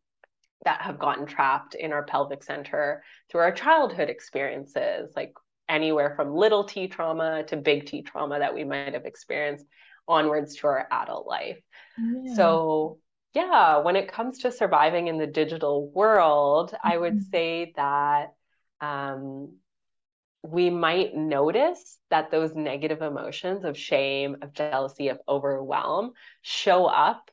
that 0.64 0.80
have 0.80 0.98
gotten 0.98 1.26
trapped 1.26 1.74
in 1.74 1.92
our 1.92 2.04
pelvic 2.04 2.42
center 2.42 3.02
through 3.30 3.40
our 3.40 3.52
childhood 3.52 4.08
experiences, 4.08 5.12
like 5.14 5.34
anywhere 5.68 6.14
from 6.16 6.34
little 6.34 6.64
t 6.64 6.88
trauma 6.88 7.42
to 7.44 7.56
big 7.56 7.86
T 7.86 8.02
trauma 8.02 8.38
that 8.38 8.54
we 8.54 8.64
might 8.64 8.94
have 8.94 9.04
experienced 9.04 9.66
onwards 10.08 10.56
to 10.56 10.66
our 10.68 10.86
adult 10.90 11.26
life. 11.26 11.58
Yeah. 11.98 12.34
So, 12.34 12.98
yeah, 13.34 13.78
when 13.78 13.96
it 13.96 14.10
comes 14.10 14.38
to 14.40 14.52
surviving 14.52 15.08
in 15.08 15.18
the 15.18 15.26
digital 15.26 15.88
world, 15.90 16.72
mm-hmm. 16.72 16.88
I 16.88 16.96
would 16.96 17.14
mm-hmm. 17.14 17.30
say 17.30 17.72
that 17.76 18.32
um, 18.80 19.56
we 20.42 20.70
might 20.70 21.14
notice 21.14 21.98
that 22.10 22.30
those 22.30 22.54
negative 22.54 23.02
emotions 23.02 23.64
of 23.64 23.76
shame, 23.76 24.36
of 24.42 24.52
jealousy, 24.52 25.08
of 25.08 25.18
overwhelm 25.28 26.12
show 26.42 26.86
up 26.86 27.30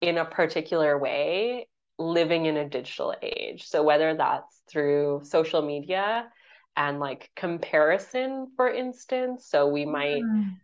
in 0.00 0.18
a 0.18 0.24
particular 0.24 0.98
way 0.98 1.66
living 1.98 2.46
in 2.46 2.56
a 2.56 2.68
digital 2.68 3.14
age. 3.22 3.66
So 3.66 3.82
whether 3.82 4.14
that's 4.14 4.62
through 4.70 5.22
social 5.24 5.62
media 5.62 6.28
and 6.76 7.00
like 7.00 7.30
comparison, 7.34 8.48
for 8.56 8.68
instance, 8.68 9.46
so 9.48 9.66
we 9.68 9.84
might 9.86 10.22
mm. 10.22 10.56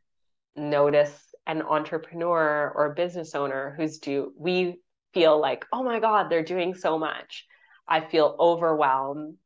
notice 0.57 1.35
an 1.47 1.62
entrepreneur 1.62 2.73
or 2.75 2.95
business 2.95 3.35
owner 3.35 3.75
who's 3.77 3.99
do 3.99 4.33
we 4.37 4.81
feel 5.14 5.40
like, 5.40 5.66
oh 5.73 5.83
my 5.83 6.01
God, 6.01 6.31
they're 6.31 6.45
doing 6.45 6.75
so 6.75 6.99
much. 6.99 7.47
I 7.88 8.01
feel 8.01 8.37
overwhelmed 8.38 9.37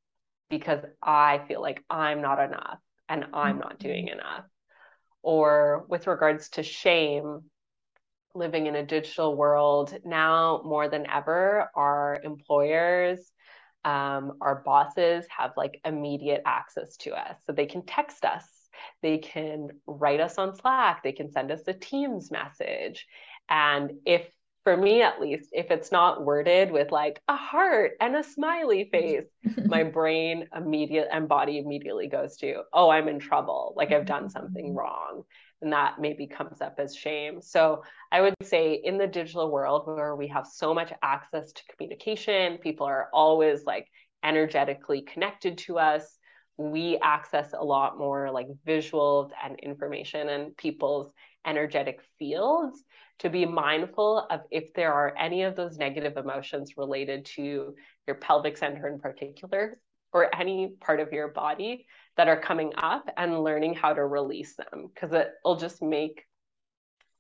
because 0.51 0.81
I 1.03 1.41
feel 1.49 1.61
like 1.61 1.83
I'm 1.89 2.21
not 2.21 2.39
enough 2.39 2.79
and 3.09 3.27
I'm 3.33 3.59
not 3.59 3.79
doing 3.79 4.07
mm-hmm. 4.07 4.19
enough. 4.19 4.45
Or 5.23 5.85
with 5.89 6.07
regards 6.07 6.51
to 6.51 6.63
shame, 6.63 7.43
living 8.37 8.67
in 8.67 8.77
a 8.77 8.85
digital 8.85 9.35
world 9.37 9.97
now 10.05 10.63
more 10.65 10.89
than 10.89 11.07
ever 11.11 11.71
our 11.75 12.21
employers 12.25 13.33
um, 13.85 14.33
our 14.41 14.63
bosses 14.65 15.25
have 15.29 15.53
like 15.57 15.81
immediate 15.85 16.43
access 16.45 16.97
to 16.99 17.13
us. 17.13 17.37
So 17.47 17.53
they 17.53 17.67
can 17.67 17.87
text 17.87 18.25
us 18.25 18.45
they 19.03 19.19
can 19.19 19.69
write 19.87 20.21
us 20.21 20.37
on 20.37 20.55
slack 20.55 21.03
they 21.03 21.13
can 21.13 21.31
send 21.31 21.51
us 21.51 21.63
a 21.67 21.73
teams 21.73 22.31
message. 22.31 23.07
And 23.49 23.93
if 24.05 24.27
for 24.65 24.77
me 24.77 25.01
at 25.01 25.21
least 25.21 25.51
if 25.53 25.71
it's 25.71 25.93
not 25.93 26.25
worded 26.25 26.73
with 26.73 26.91
like 26.91 27.23
a 27.29 27.37
heart 27.37 27.93
and 28.01 28.17
a 28.17 28.25
smiley 28.25 28.89
face 28.91 29.25
my 29.65 29.85
brain 29.85 30.49
immediate 30.55 31.09
and 31.13 31.29
body 31.29 31.59
immediately 31.59 32.09
goes 32.09 32.37
to 32.39 32.63
oh 32.73 32.91
i'm 32.91 33.09
in 33.09 33.19
trouble. 33.19 33.75
Like 33.77 33.93
i've 33.93 34.07
done 34.07 34.29
something 34.29 34.67
mm-hmm. 34.67 34.79
wrong 34.79 35.23
and 35.63 35.73
that 35.73 36.01
maybe 36.01 36.27
comes 36.27 36.61
up 36.61 36.77
as 36.79 36.95
shame. 36.95 37.41
So 37.41 37.83
I 38.13 38.21
would 38.21 38.35
say 38.43 38.75
in 38.75 38.99
the 38.99 39.07
digital 39.07 39.51
world 39.51 39.87
where 39.87 40.15
we 40.15 40.29
have 40.29 40.47
so 40.47 40.75
much 40.75 40.93
access 41.03 41.53
to 41.53 41.63
communication, 41.75 42.59
people 42.59 42.87
are 42.87 43.09
always 43.13 43.65
like 43.65 43.89
energetically 44.23 45.03
connected 45.03 45.59
to 45.59 45.79
us. 45.79 46.19
We 46.59 46.99
access 47.03 47.53
a 47.53 47.65
lot 47.65 47.99
more 47.99 48.31
like 48.31 48.47
visuals 48.67 49.31
and 49.45 49.59
information 49.61 50.29
and 50.29 50.57
people's 50.57 51.13
energetic 51.47 52.01
fields 52.19 52.83
to 53.21 53.31
be 53.31 53.47
mindful 53.47 54.27
of 54.31 54.41
if 54.51 54.75
there 54.75 54.93
are 54.93 55.15
any 55.17 55.43
of 55.43 55.57
those 55.57 55.79
negative 55.79 56.17
emotions 56.17 56.75
related 56.77 57.25
to 57.25 57.75
your 58.07 58.17
pelvic 58.17 58.57
center 58.59 58.89
in 58.89 58.99
particular 58.99 59.79
or 60.17 60.35
any 60.35 60.73
part 60.81 60.99
of 60.99 61.13
your 61.13 61.29
body 61.29 61.87
that 62.17 62.27
are 62.27 62.41
coming 62.41 62.73
up 62.79 63.07
and 63.19 63.45
learning 63.45 63.75
how 63.75 63.93
to 63.93 64.03
release 64.03 64.57
them 64.57 64.89
because 64.95 65.13
it'll 65.13 65.57
just 65.57 65.83
make 65.83 66.25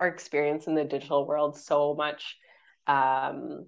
our 0.00 0.08
experience 0.08 0.66
in 0.66 0.74
the 0.74 0.84
digital 0.84 1.26
world 1.26 1.58
so 1.58 1.94
much 1.94 2.38
um, 2.86 3.66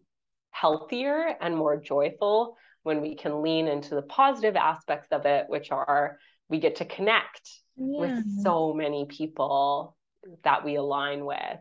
healthier 0.50 1.36
and 1.42 1.54
more 1.54 1.76
joyful 1.76 2.56
when 2.84 3.02
we 3.02 3.16
can 3.16 3.42
lean 3.42 3.68
into 3.68 3.94
the 3.94 4.02
positive 4.02 4.56
aspects 4.56 5.08
of 5.12 5.26
it, 5.26 5.44
which 5.48 5.70
are 5.70 6.18
we 6.48 6.58
get 6.58 6.76
to 6.76 6.86
connect 6.86 7.50
yeah. 7.76 8.00
with 8.00 8.42
so 8.42 8.72
many 8.72 9.04
people 9.10 9.94
that 10.42 10.64
we 10.64 10.76
align 10.76 11.26
with. 11.26 11.58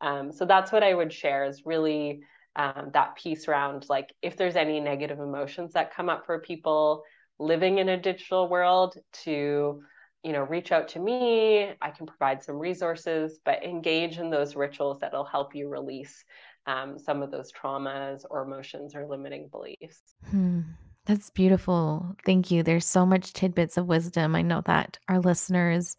Um, 0.00 0.32
so 0.32 0.46
that's 0.46 0.72
what 0.72 0.82
I 0.82 0.94
would 0.94 1.12
share 1.12 1.44
is 1.44 1.66
really 1.66 2.22
um, 2.56 2.90
that 2.92 3.16
piece 3.16 3.48
around 3.48 3.86
like 3.88 4.12
if 4.22 4.36
there's 4.36 4.56
any 4.56 4.80
negative 4.80 5.20
emotions 5.20 5.72
that 5.72 5.94
come 5.94 6.08
up 6.08 6.26
for 6.26 6.40
people 6.40 7.02
living 7.38 7.78
in 7.78 7.88
a 7.88 7.96
digital 7.96 8.48
world 8.48 8.96
to 9.12 9.82
you 10.22 10.32
know 10.32 10.42
reach 10.42 10.72
out 10.72 10.88
to 10.88 10.98
me 10.98 11.72
i 11.80 11.90
can 11.90 12.06
provide 12.06 12.42
some 12.42 12.58
resources 12.58 13.38
but 13.44 13.62
engage 13.62 14.18
in 14.18 14.30
those 14.30 14.56
rituals 14.56 14.98
that'll 15.00 15.24
help 15.24 15.54
you 15.54 15.68
release 15.68 16.24
um, 16.66 16.98
some 16.98 17.22
of 17.22 17.30
those 17.30 17.52
traumas 17.52 18.24
or 18.28 18.42
emotions 18.42 18.94
or 18.94 19.06
limiting 19.06 19.48
beliefs. 19.48 20.00
Hmm. 20.30 20.60
That's 21.06 21.30
beautiful. 21.30 22.14
Thank 22.24 22.50
you. 22.50 22.62
There's 22.62 22.86
so 22.86 23.06
much 23.06 23.32
tidbits 23.32 23.76
of 23.76 23.86
wisdom. 23.86 24.36
I 24.36 24.42
know 24.42 24.62
that 24.66 24.98
our 25.08 25.18
listeners 25.18 25.96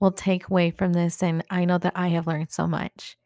will 0.00 0.10
take 0.10 0.48
away 0.48 0.70
from 0.70 0.92
this, 0.92 1.22
and 1.22 1.42
I 1.48 1.64
know 1.64 1.78
that 1.78 1.92
I 1.94 2.08
have 2.08 2.26
learned 2.26 2.50
so 2.50 2.66
much. 2.66 3.16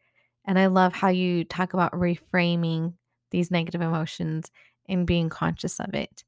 And 0.45 0.57
I 0.57 0.67
love 0.67 0.93
how 0.93 1.09
you 1.09 1.43
talk 1.43 1.73
about 1.73 1.93
reframing 1.93 2.93
these 3.31 3.51
negative 3.51 3.81
emotions 3.81 4.51
and 4.87 5.07
being 5.07 5.29
conscious 5.29 5.79
of 5.79 5.93
it. 5.93 6.23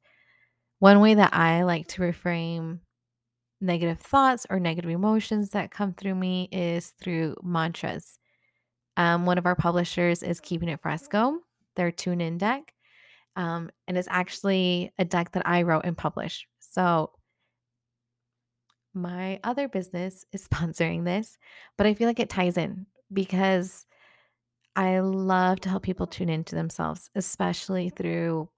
One 0.79 0.99
way 0.99 1.15
that 1.15 1.33
I 1.33 1.63
like 1.63 1.87
to 1.89 2.01
reframe 2.01 2.79
negative 3.61 3.99
thoughts 3.99 4.45
or 4.49 4.59
negative 4.59 4.91
emotions 4.91 5.51
that 5.51 5.71
come 5.71 5.93
through 5.93 6.15
me 6.15 6.49
is 6.51 6.93
through 7.01 7.35
mantras. 7.41 8.19
Um, 8.97 9.25
one 9.25 9.37
of 9.37 9.45
our 9.45 9.55
publishers 9.55 10.21
is 10.21 10.39
Keeping 10.39 10.69
It 10.69 10.81
Fresco, 10.81 11.39
their 11.75 11.91
tune 11.91 12.21
in 12.21 12.37
deck. 12.37 12.73
Um, 13.35 13.71
and 13.87 13.97
it's 13.97 14.07
actually 14.11 14.91
a 14.99 15.05
deck 15.05 15.31
that 15.31 15.47
I 15.47 15.63
wrote 15.63 15.85
and 15.85 15.97
published. 15.97 16.45
So 16.59 17.11
my 18.93 19.39
other 19.43 19.67
business 19.67 20.25
is 20.31 20.47
sponsoring 20.47 21.05
this, 21.05 21.37
but 21.77 21.87
I 21.87 21.93
feel 21.93 22.07
like 22.07 22.19
it 22.19 22.29
ties 22.29 22.57
in 22.57 22.85
because 23.11 23.85
I 24.75 24.99
love 24.99 25.59
to 25.61 25.69
help 25.69 25.83
people 25.83 26.07
tune 26.07 26.29
into 26.29 26.55
themselves, 26.55 27.09
especially 27.15 27.89
through 27.89 28.49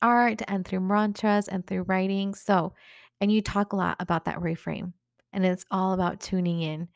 art 0.00 0.42
and 0.48 0.66
through 0.66 0.80
mantras 0.80 1.48
and 1.48 1.66
through 1.66 1.82
writing. 1.82 2.34
So, 2.34 2.74
and 3.20 3.30
you 3.30 3.42
talk 3.42 3.72
a 3.72 3.76
lot 3.76 3.96
about 4.00 4.24
that 4.24 4.38
reframe, 4.40 4.94
and 5.32 5.44
it's 5.44 5.64
all 5.70 5.92
about 5.92 6.20
tuning 6.20 6.62
in 6.62 6.88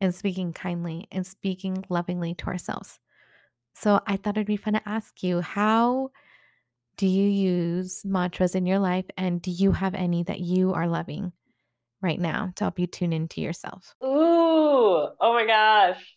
and 0.00 0.14
speaking 0.14 0.52
kindly 0.52 1.06
and 1.12 1.26
speaking 1.26 1.84
lovingly 1.88 2.34
to 2.34 2.46
ourselves. 2.46 2.98
So, 3.74 4.00
I 4.06 4.16
thought 4.16 4.36
it'd 4.36 4.46
be 4.46 4.56
fun 4.56 4.74
to 4.74 4.88
ask 4.88 5.22
you 5.22 5.40
how 5.40 6.10
do 6.96 7.06
you 7.06 7.28
use 7.28 8.02
mantras 8.04 8.54
in 8.54 8.66
your 8.66 8.78
life, 8.78 9.06
and 9.16 9.40
do 9.40 9.50
you 9.50 9.72
have 9.72 9.94
any 9.94 10.24
that 10.24 10.40
you 10.40 10.74
are 10.74 10.88
loving 10.88 11.32
right 12.02 12.20
now 12.20 12.52
to 12.56 12.64
help 12.64 12.78
you 12.78 12.86
tune 12.86 13.12
into 13.12 13.40
yourself? 13.40 13.94
Ooh, 14.04 15.08
oh 15.20 15.32
my 15.32 15.46
gosh. 15.46 16.16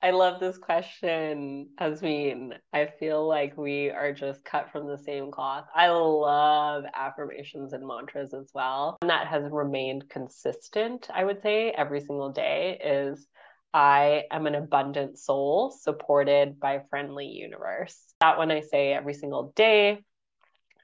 I 0.00 0.12
love 0.12 0.38
this 0.38 0.58
question, 0.58 1.70
Jasmine. 1.76 2.54
I 2.72 2.86
feel 3.00 3.26
like 3.26 3.56
we 3.56 3.90
are 3.90 4.12
just 4.12 4.44
cut 4.44 4.70
from 4.70 4.86
the 4.86 4.96
same 4.96 5.32
cloth. 5.32 5.64
I 5.74 5.88
love 5.88 6.84
affirmations 6.94 7.72
and 7.72 7.84
mantras 7.84 8.32
as 8.32 8.48
well. 8.54 8.98
And 9.02 9.10
that 9.10 9.26
has 9.26 9.50
remained 9.50 10.08
consistent, 10.08 11.08
I 11.12 11.24
would 11.24 11.42
say, 11.42 11.70
every 11.70 12.00
single 12.00 12.30
day 12.30 12.78
is 12.82 13.26
I 13.74 14.22
am 14.30 14.46
an 14.46 14.54
abundant 14.54 15.18
soul 15.18 15.72
supported 15.72 16.60
by 16.60 16.82
friendly 16.90 17.26
universe. 17.26 18.00
That 18.20 18.38
one 18.38 18.52
I 18.52 18.60
say 18.60 18.92
every 18.92 19.14
single 19.14 19.52
day. 19.56 20.04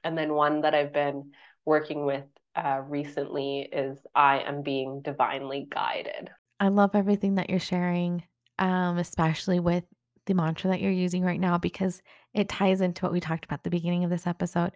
And 0.03 0.17
then 0.17 0.33
one 0.33 0.61
that 0.61 0.75
I've 0.75 0.93
been 0.93 1.31
working 1.65 2.05
with 2.05 2.25
uh, 2.53 2.81
recently 2.85 3.61
is 3.71 3.97
I 4.13 4.39
am 4.39 4.61
being 4.61 5.01
divinely 5.01 5.67
guided. 5.69 6.29
I 6.59 6.67
love 6.67 6.95
everything 6.95 7.35
that 7.35 7.49
you're 7.49 7.59
sharing 7.59 8.23
um, 8.59 8.97
especially 8.97 9.59
with 9.59 9.83
the 10.25 10.33
mantra 10.33 10.71
that 10.71 10.81
you're 10.81 10.91
using 10.91 11.23
right 11.23 11.39
now, 11.39 11.57
because 11.57 12.01
it 12.33 12.49
ties 12.49 12.81
into 12.81 13.03
what 13.03 13.11
we 13.11 13.19
talked 13.19 13.45
about 13.45 13.59
at 13.59 13.63
the 13.63 13.69
beginning 13.69 14.03
of 14.03 14.09
this 14.09 14.27
episode. 14.27 14.71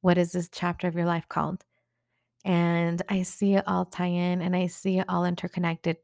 What 0.00 0.18
is 0.18 0.32
this 0.32 0.48
chapter 0.50 0.88
of 0.88 0.94
your 0.94 1.06
life 1.06 1.28
called? 1.28 1.64
And 2.44 3.00
I 3.08 3.22
see 3.22 3.54
it 3.54 3.64
all 3.66 3.84
tie 3.84 4.06
in 4.06 4.42
and 4.42 4.54
I 4.56 4.66
see 4.66 4.98
it 4.98 5.06
all 5.08 5.24
interconnected 5.24 5.96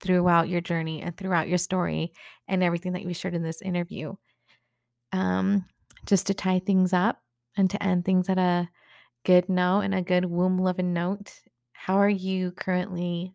throughout 0.00 0.48
your 0.48 0.60
journey 0.60 1.02
and 1.02 1.16
throughout 1.16 1.48
your 1.48 1.58
story 1.58 2.12
and 2.48 2.62
everything 2.62 2.92
that 2.92 3.02
you 3.02 3.14
shared 3.14 3.34
in 3.34 3.42
this 3.42 3.62
interview. 3.62 4.14
Um, 5.12 5.64
just 6.06 6.26
to 6.26 6.34
tie 6.34 6.58
things 6.58 6.92
up 6.92 7.22
and 7.56 7.70
to 7.70 7.82
end 7.82 8.04
things 8.04 8.28
at 8.28 8.38
a 8.38 8.68
good 9.24 9.48
note 9.48 9.80
and 9.80 9.94
a 9.94 10.02
good 10.02 10.24
womb 10.24 10.58
loving 10.58 10.92
note, 10.92 11.32
how 11.72 11.96
are 11.96 12.08
you 12.08 12.50
currently 12.52 13.34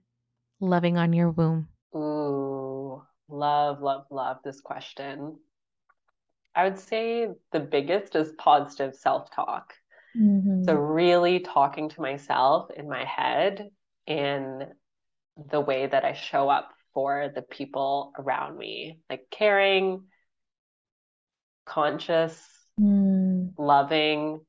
loving 0.59 0.97
on 0.97 1.13
your 1.13 1.31
womb? 1.31 1.69
Ooh, 1.95 3.01
Love, 3.29 3.81
love, 3.81 4.05
love 4.09 4.37
this 4.43 4.59
question. 4.59 5.37
I 6.55 6.63
would 6.63 6.79
say 6.79 7.27
the 7.51 7.59
biggest 7.59 8.15
is 8.15 8.33
positive 8.37 8.95
self 8.95 9.31
talk. 9.31 9.73
Mm-hmm. 10.17 10.63
So, 10.63 10.73
really 10.73 11.39
talking 11.39 11.89
to 11.89 12.01
myself 12.01 12.71
in 12.75 12.89
my 12.89 13.05
head 13.05 13.69
in 14.07 14.65
the 15.51 15.61
way 15.61 15.85
that 15.85 16.03
I 16.03 16.13
show 16.13 16.49
up 16.49 16.71
for 16.93 17.31
the 17.33 17.43
people 17.43 18.11
around 18.17 18.57
me, 18.57 18.99
like 19.09 19.27
caring, 19.29 20.05
conscious, 21.65 22.43
mm. 22.79 23.53
loving. 23.57 24.41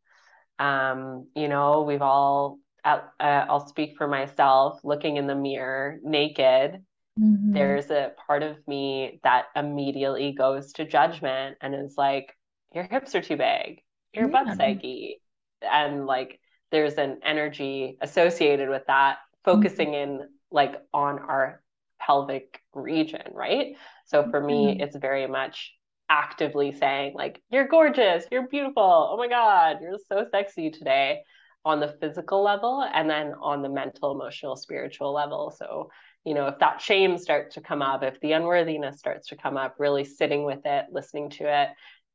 Um, 0.59 1.29
you 1.37 1.49
know, 1.49 1.83
we've 1.83 2.03
all, 2.03 2.59
uh, 2.85 3.01
I'll 3.21 3.66
speak 3.69 3.97
for 3.99 4.09
myself, 4.09 4.81
looking 4.83 5.19
in 5.19 5.27
the 5.27 5.35
mirror 5.35 5.99
naked 6.03 6.83
Mm-hmm. 7.18 7.53
There's 7.53 7.90
a 7.90 8.12
part 8.27 8.42
of 8.42 8.57
me 8.66 9.20
that 9.25 9.46
immediately 9.57 10.33
goes 10.33 10.73
to 10.75 10.85
judgment 10.85 11.57
and 11.61 11.75
is 11.75 11.94
like, 11.96 12.35
your 12.75 12.85
hips 12.85 13.14
are 13.14 13.23
too 13.23 13.37
big, 13.37 13.83
your 14.14 14.31
yeah. 14.31 14.44
butt's 14.44 14.57
saggy. 14.57 15.20
And 15.61 16.07
like, 16.07 16.40
there's 16.70 16.94
an 16.94 17.18
energy 17.25 17.99
associated 18.01 18.68
with 18.68 18.83
that, 18.87 19.18
focusing 19.44 19.88
mm-hmm. 19.88 20.20
in 20.20 20.29
like 20.51 20.77
on 20.94 21.18
our 21.18 21.62
pelvic 22.01 22.62
region, 22.75 23.23
right? 23.33 23.77
So 24.07 24.29
for 24.31 24.40
mm-hmm. 24.40 24.46
me, 24.46 24.81
it's 24.81 24.96
very 24.96 25.27
much 25.27 25.73
actively 26.09 26.73
saying, 26.73 27.14
like, 27.14 27.42
you're 27.51 27.68
gorgeous, 27.68 28.25
you're 28.31 28.49
beautiful, 28.49 29.09
oh 29.12 29.16
my 29.16 29.29
God, 29.29 29.79
you're 29.81 29.99
so 30.09 30.27
sexy 30.31 30.70
today 30.70 31.23
on 31.64 31.79
the 31.79 31.96
physical 32.01 32.42
level 32.42 32.88
and 32.94 33.09
then 33.09 33.35
on 33.40 33.62
the 33.62 33.68
mental, 33.68 34.12
emotional, 34.12 34.57
spiritual 34.57 35.12
level. 35.12 35.55
So 35.57 35.90
you 36.24 36.35
know, 36.35 36.46
if 36.48 36.59
that 36.59 36.80
shame 36.80 37.16
starts 37.16 37.54
to 37.54 37.61
come 37.61 37.83
up, 37.83 38.02
if 38.02 38.20
the 38.20 38.33
unworthiness 38.33 38.98
starts 38.98 39.28
to 39.28 39.37
come 39.37 39.56
up, 39.56 39.76
really 39.78 40.04
sitting 40.04 40.44
with 40.44 40.61
it, 40.64 40.87
listening 40.92 41.30
to 41.30 41.44
it, 41.44 41.68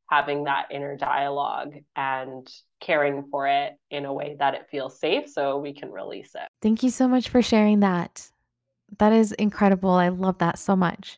having 0.10 0.44
that 0.44 0.68
inner 0.72 0.96
dialogue 0.96 1.74
and 1.96 2.48
caring 2.80 3.24
for 3.32 3.48
it 3.48 3.74
in 3.90 4.06
a 4.06 4.14
way 4.14 4.36
that 4.38 4.54
it 4.54 4.68
feels 4.70 5.00
safe 5.00 5.28
so 5.28 5.58
we 5.58 5.74
can 5.74 5.92
release 5.92 6.36
it. 6.36 6.48
Thank 6.62 6.84
you 6.84 6.92
so 6.92 7.08
much 7.08 7.30
for 7.30 7.42
sharing 7.42 7.80
that. 7.80 8.30
That 9.00 9.14
is 9.14 9.32
incredible. 9.34 9.90
I 9.90 10.10
love 10.10 10.38
that 10.38 10.60
so 10.60 10.76
much. 10.76 11.18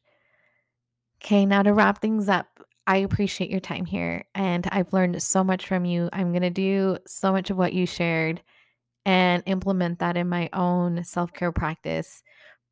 Okay, 1.21 1.45
now 1.45 1.63
to 1.63 1.73
wrap 1.73 1.99
things 1.99 2.29
up, 2.29 2.47
I 2.85 2.97
appreciate 2.97 3.49
your 3.49 3.59
time 3.59 3.85
here 3.85 4.23
and 4.33 4.65
I've 4.71 4.93
learned 4.93 5.21
so 5.21 5.43
much 5.43 5.67
from 5.67 5.83
you. 5.83 6.09
I'm 6.13 6.31
going 6.31 6.43
to 6.43 6.49
do 6.49 6.97
so 7.05 7.33
much 7.33 7.49
of 7.49 7.57
what 7.57 7.73
you 7.73 7.85
shared 7.85 8.41
and 9.05 9.43
implement 9.45 9.99
that 9.99 10.15
in 10.15 10.29
my 10.29 10.49
own 10.53 11.03
self 11.03 11.33
care 11.33 11.51
practice 11.51 12.23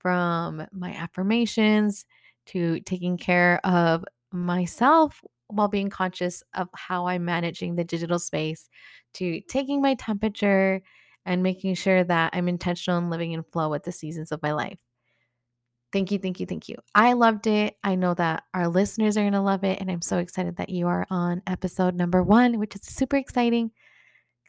from 0.06 0.68
my 0.72 0.94
affirmations 0.94 2.06
to 2.46 2.80
taking 2.82 3.18
care 3.18 3.60
of 3.64 4.06
myself 4.32 5.20
while 5.48 5.68
being 5.68 5.90
conscious 5.90 6.44
of 6.54 6.70
how 6.76 7.08
I'm 7.08 7.26
managing 7.26 7.74
the 7.74 7.84
digital 7.84 8.20
space 8.20 8.70
to 9.16 9.42
taking 9.50 9.82
my 9.82 9.96
temperature 9.96 10.84
and 11.26 11.42
making 11.42 11.74
sure 11.74 12.04
that 12.04 12.36
I'm 12.36 12.48
intentional 12.48 13.00
and 13.00 13.10
living 13.10 13.32
in 13.32 13.42
flow 13.52 13.68
with 13.68 13.82
the 13.82 13.92
seasons 13.92 14.32
of 14.32 14.44
my 14.44 14.54
life. 14.54 14.78
Thank 15.92 16.12
you, 16.12 16.20
thank 16.20 16.40
you, 16.40 16.46
thank 16.46 16.70
you. 16.70 16.76
I 16.94 17.14
loved 17.14 17.48
it. 17.48 17.74
I 17.84 17.96
know 17.96 18.14
that 18.14 18.44
our 18.54 18.68
listeners 18.68 19.18
are 19.18 19.24
going 19.24 19.34
to 19.34 19.42
love 19.42 19.64
it. 19.64 19.82
And 19.82 19.90
I'm 19.90 20.04
so 20.04 20.20
excited 20.20 20.58
that 20.58 20.70
you 20.70 20.86
are 20.86 21.08
on 21.10 21.42
episode 21.48 21.96
number 21.96 22.22
one, 22.22 22.60
which 22.60 22.76
is 22.76 22.84
super 22.84 23.18
exciting. 23.18 23.72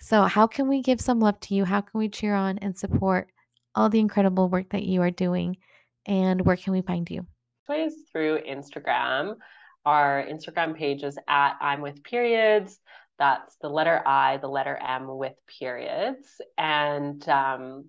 So, 0.00 0.24
how 0.24 0.46
can 0.46 0.68
we 0.68 0.82
give 0.82 1.00
some 1.00 1.18
love 1.18 1.40
to 1.40 1.54
you? 1.54 1.64
How 1.64 1.80
can 1.80 1.98
we 1.98 2.10
cheer 2.10 2.34
on 2.34 2.58
and 2.58 2.76
support 2.76 3.30
all 3.76 3.90
the 3.90 4.00
incredible 4.00 4.48
work 4.48 4.70
that 4.70 4.82
you 4.82 5.02
are 5.02 5.10
doing. 5.10 5.58
And 6.06 6.40
where 6.44 6.56
can 6.56 6.72
we 6.72 6.82
find 6.82 7.08
you? 7.10 7.26
Ways 7.68 7.94
through 8.10 8.40
Instagram. 8.48 9.36
Our 9.84 10.24
Instagram 10.28 10.76
page 10.76 11.04
is 11.04 11.18
at 11.28 11.56
I'm 11.60 11.82
with 11.82 12.02
periods. 12.02 12.80
That's 13.18 13.56
the 13.60 13.68
letter 13.68 14.02
I, 14.06 14.38
the 14.38 14.48
letter 14.48 14.76
M 14.76 15.06
with 15.16 15.34
periods. 15.60 16.40
And 16.58 17.26
um, 17.28 17.86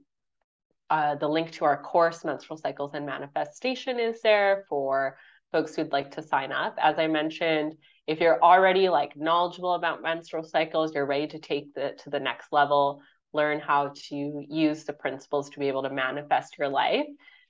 uh, 0.89 1.15
the 1.15 1.27
link 1.27 1.51
to 1.53 1.65
our 1.65 1.81
course, 1.81 2.23
Menstrual 2.23 2.57
Cycles 2.57 2.91
and 2.93 3.05
Manifestation, 3.05 3.99
is 3.99 4.21
there 4.21 4.65
for 4.69 5.17
folks 5.51 5.75
who'd 5.75 5.91
like 5.91 6.11
to 6.11 6.21
sign 6.21 6.51
up. 6.51 6.77
As 6.81 6.97
I 6.97 7.07
mentioned, 7.07 7.75
if 8.05 8.19
you're 8.19 8.41
already 8.41 8.89
like 8.89 9.17
knowledgeable 9.17 9.73
about 9.73 10.01
menstrual 10.01 10.43
cycles, 10.43 10.93
you're 10.93 11.05
ready 11.05 11.27
to 11.27 11.39
take 11.39 11.73
the 11.73 11.93
to 12.03 12.09
the 12.09 12.19
next 12.19 12.51
level 12.51 13.01
learn 13.33 13.59
how 13.59 13.93
to 14.09 14.45
use 14.49 14.83
the 14.83 14.93
principles 14.93 15.49
to 15.51 15.59
be 15.59 15.67
able 15.67 15.83
to 15.83 15.89
manifest 15.89 16.57
your 16.57 16.69
life, 16.69 17.07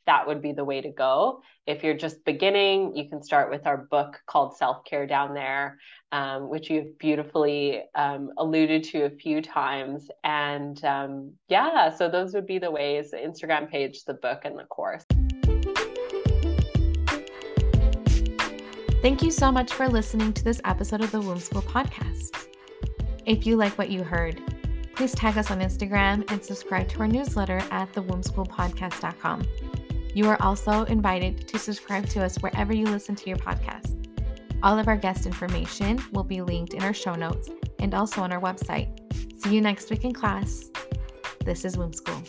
that 0.07 0.25
would 0.25 0.41
be 0.41 0.53
the 0.53 0.63
way 0.63 0.81
to 0.81 0.89
go. 0.89 1.41
If 1.67 1.83
you're 1.83 1.93
just 1.93 2.23
beginning, 2.23 2.95
you 2.95 3.09
can 3.09 3.21
start 3.21 3.51
with 3.51 3.67
our 3.67 3.77
book 3.77 4.21
called 4.25 4.57
Self 4.57 4.83
Care 4.85 5.05
Down 5.05 5.33
There, 5.33 5.77
um, 6.13 6.49
which 6.49 6.69
you've 6.69 6.97
beautifully 6.97 7.83
um, 7.93 8.31
alluded 8.37 8.85
to 8.85 9.03
a 9.03 9.09
few 9.09 9.41
times. 9.41 10.09
And 10.23 10.83
um, 10.85 11.33
yeah, 11.49 11.93
so 11.93 12.09
those 12.09 12.33
would 12.33 12.47
be 12.47 12.57
the 12.57 12.71
ways 12.71 13.11
the 13.11 13.17
Instagram 13.17 13.69
page, 13.69 14.05
the 14.05 14.13
book, 14.13 14.45
and 14.45 14.57
the 14.57 14.63
course. 14.63 15.03
Thank 19.01 19.21
you 19.21 19.29
so 19.29 19.51
much 19.51 19.73
for 19.73 19.87
listening 19.87 20.33
to 20.33 20.43
this 20.43 20.59
episode 20.65 21.01
of 21.01 21.11
the 21.11 21.21
Womb 21.21 21.39
School 21.39 21.61
podcast. 21.61 22.47
If 23.25 23.45
you 23.45 23.57
like 23.57 23.77
what 23.77 23.89
you 23.89 24.03
heard, 24.03 24.41
please 24.97 25.13
tag 25.13 25.37
us 25.37 25.51
on 25.51 25.59
Instagram 25.59 26.29
and 26.31 26.43
subscribe 26.43 26.89
to 26.89 26.99
our 27.01 27.07
newsletter 27.07 27.61
at 27.69 27.93
thewombschoolpodcast.com. 27.93 29.47
You 30.15 30.27
are 30.27 30.41
also 30.41 30.85
invited 30.85 31.47
to 31.49 31.59
subscribe 31.59 32.09
to 32.09 32.25
us 32.25 32.37
wherever 32.37 32.73
you 32.73 32.87
listen 32.87 33.15
to 33.17 33.29
your 33.29 33.37
podcast. 33.37 33.93
All 34.63 34.79
of 34.79 34.87
our 34.87 34.97
guest 34.97 35.27
information 35.27 36.03
will 36.13 36.23
be 36.23 36.41
linked 36.41 36.73
in 36.73 36.81
our 36.81 36.95
show 36.95 37.13
notes 37.13 37.47
and 37.77 37.93
also 37.93 38.21
on 38.21 38.31
our 38.31 38.41
website. 38.41 38.89
See 39.39 39.53
you 39.53 39.61
next 39.61 39.91
week 39.91 40.03
in 40.03 40.13
class. 40.13 40.71
This 41.45 41.63
is 41.63 41.77
Womb 41.77 41.93
School. 41.93 42.23